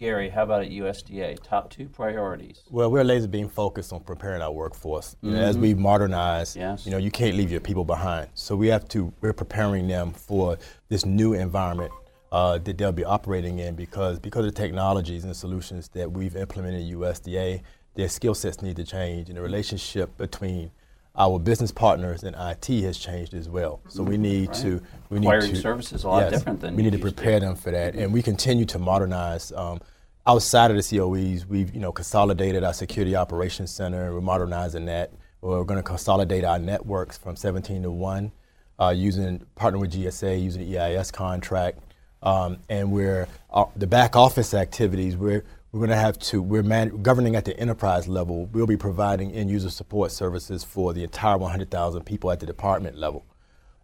[0.01, 1.37] Gary, how about at USDA?
[1.43, 2.63] Top two priorities.
[2.71, 5.13] Well, we're laser beam focused on preparing our workforce.
[5.13, 5.27] Mm-hmm.
[5.27, 6.87] You know, as we modernize, yes.
[6.87, 8.27] you know, you can't leave your people behind.
[8.33, 10.57] So we have to, we're preparing them for
[10.89, 11.91] this new environment
[12.31, 16.35] uh, that they'll be operating in because because of the technologies and solutions that we've
[16.35, 17.61] implemented at USDA,
[17.93, 20.71] their skill sets need to change, and the relationship between
[21.15, 23.81] our business partners in IT has changed as well.
[23.89, 24.57] So we need right.
[24.59, 27.39] to we need Acquiring to services a lot yes, different than we need to prepare
[27.39, 27.47] to.
[27.47, 29.51] them for that, and we continue to modernize.
[29.51, 29.79] Um,
[30.25, 34.13] outside of the COEs, we've you know consolidated our security operations center.
[34.13, 35.11] We're modernizing that.
[35.41, 38.31] We're going to consolidate our networks from 17 to one,
[38.79, 41.79] uh, using partner with GSA, using the EIS contract,
[42.21, 45.17] um, and we're uh, the back office activities.
[45.17, 48.45] We're we're going to have to, we're man, governing at the enterprise level.
[48.47, 52.97] We'll be providing end user support services for the entire 100,000 people at the department
[52.97, 53.25] level.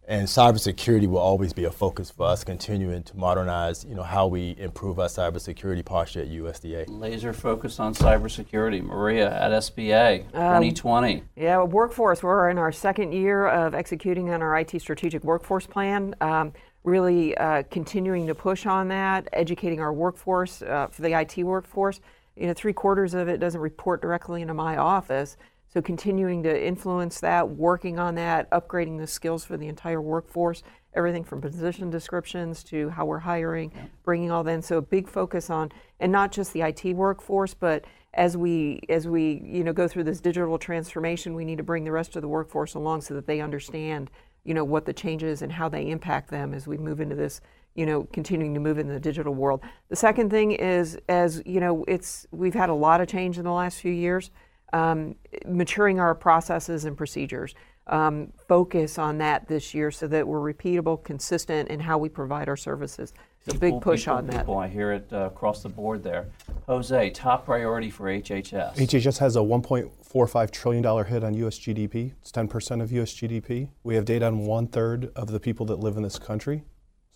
[0.06, 4.26] And cybersecurity will always be a focus for us, continuing to modernize, you know, how
[4.26, 6.86] we improve our cybersecurity posture at USDA.
[6.88, 8.82] Laser focus on cybersecurity.
[8.82, 11.24] Maria at SBA, um, 2020.
[11.36, 12.22] Yeah, workforce.
[12.22, 16.14] We're in our second year of executing on our IT strategic workforce plan.
[16.22, 16.54] Um,
[16.88, 22.00] really uh, continuing to push on that, educating our workforce uh, for the IT workforce.
[22.36, 25.36] You know, three quarters of it doesn't report directly into my office.
[25.72, 30.62] So continuing to influence that, working on that, upgrading the skills for the entire workforce,
[30.94, 33.82] everything from position descriptions to how we're hiring, yeah.
[34.02, 34.62] bringing all that in.
[34.62, 35.70] So a big focus on,
[36.00, 37.84] and not just the IT workforce, but
[38.14, 41.84] as we as we you know go through this digital transformation, we need to bring
[41.84, 44.10] the rest of the workforce along so that they understand
[44.44, 47.40] you know what the changes and how they impact them as we move into this
[47.74, 51.60] you know continuing to move in the digital world the second thing is as you
[51.60, 54.30] know it's we've had a lot of change in the last few years
[54.72, 55.14] um,
[55.46, 57.54] maturing our processes and procedures
[57.86, 62.48] um, focus on that this year so that we're repeatable consistent in how we provide
[62.48, 63.14] our services
[63.48, 64.40] a big push people, on that.
[64.40, 66.26] People, I hear it uh, across the board there.
[66.68, 68.76] Jose, top priority for HHS.
[68.76, 71.58] HHS has a 1.45 trillion dollar hit on U.S.
[71.58, 72.12] GDP.
[72.20, 73.10] It's 10 percent of U.S.
[73.14, 73.70] GDP.
[73.82, 76.64] We have data on one third of the people that live in this country.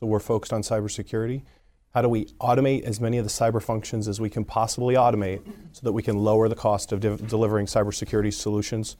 [0.00, 1.42] So we're focused on cybersecurity.
[1.92, 5.42] How do we automate as many of the cyber functions as we can possibly automate
[5.72, 8.96] so that we can lower the cost of de- delivering cybersecurity solutions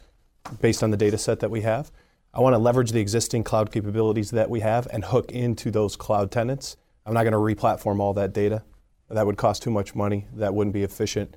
[0.60, 1.90] based on the data set that we have?
[2.34, 5.96] I want to leverage the existing cloud capabilities that we have and hook into those
[5.96, 8.62] cloud tenants I'm not going to replatform all that data.
[9.12, 10.26] That would cost too much money.
[10.34, 11.36] That wouldn't be efficient.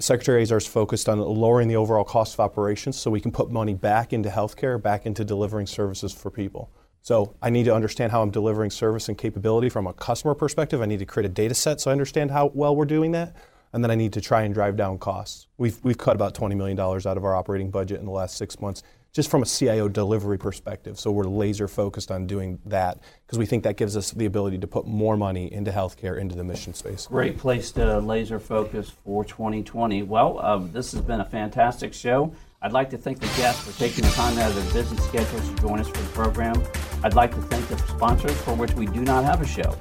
[0.00, 3.50] Secretary Azar is focused on lowering the overall cost of operations so we can put
[3.50, 6.70] money back into healthcare, back into delivering services for people.
[7.02, 10.82] So I need to understand how I'm delivering service and capability from a customer perspective.
[10.82, 13.36] I need to create a data set so I understand how well we're doing that.
[13.72, 15.46] And then I need to try and drive down costs.
[15.56, 18.60] We've, we've cut about $20 million out of our operating budget in the last six
[18.60, 18.82] months
[19.16, 20.98] just from a CIO delivery perspective.
[21.00, 24.58] So we're laser focused on doing that because we think that gives us the ability
[24.58, 27.06] to put more money into healthcare, into the mission space.
[27.06, 30.02] Great place to laser focus for 2020.
[30.02, 32.34] Well, um, this has been a fantastic show.
[32.60, 35.48] I'd like to thank the guests for taking the time out of their busy schedules
[35.48, 36.62] to join us for the program.
[37.02, 39.78] I'd like to thank the sponsors for which we do not have a show.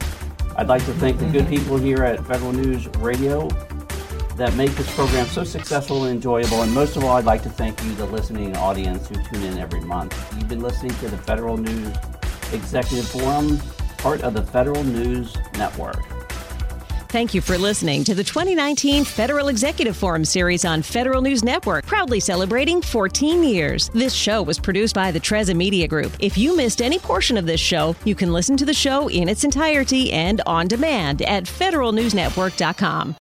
[0.55, 3.49] I'd like to thank the good people here at Federal News Radio
[4.36, 6.61] that make this program so successful and enjoyable.
[6.61, 9.57] And most of all, I'd like to thank you, the listening audience who tune in
[9.57, 10.15] every month.
[10.36, 11.95] You've been listening to the Federal News
[12.51, 13.59] Executive Forum,
[13.97, 16.03] part of the Federal News Network.
[17.15, 21.86] Thank you for listening to the 2019 Federal Executive Forum series on Federal News Network,
[21.86, 23.89] proudly celebrating 14 years.
[23.93, 26.11] This show was produced by the Trezza Media Group.
[26.19, 29.29] If you missed any portion of this show, you can listen to the show in
[29.29, 33.13] its entirety and on demand at federalnewsnetwork.com.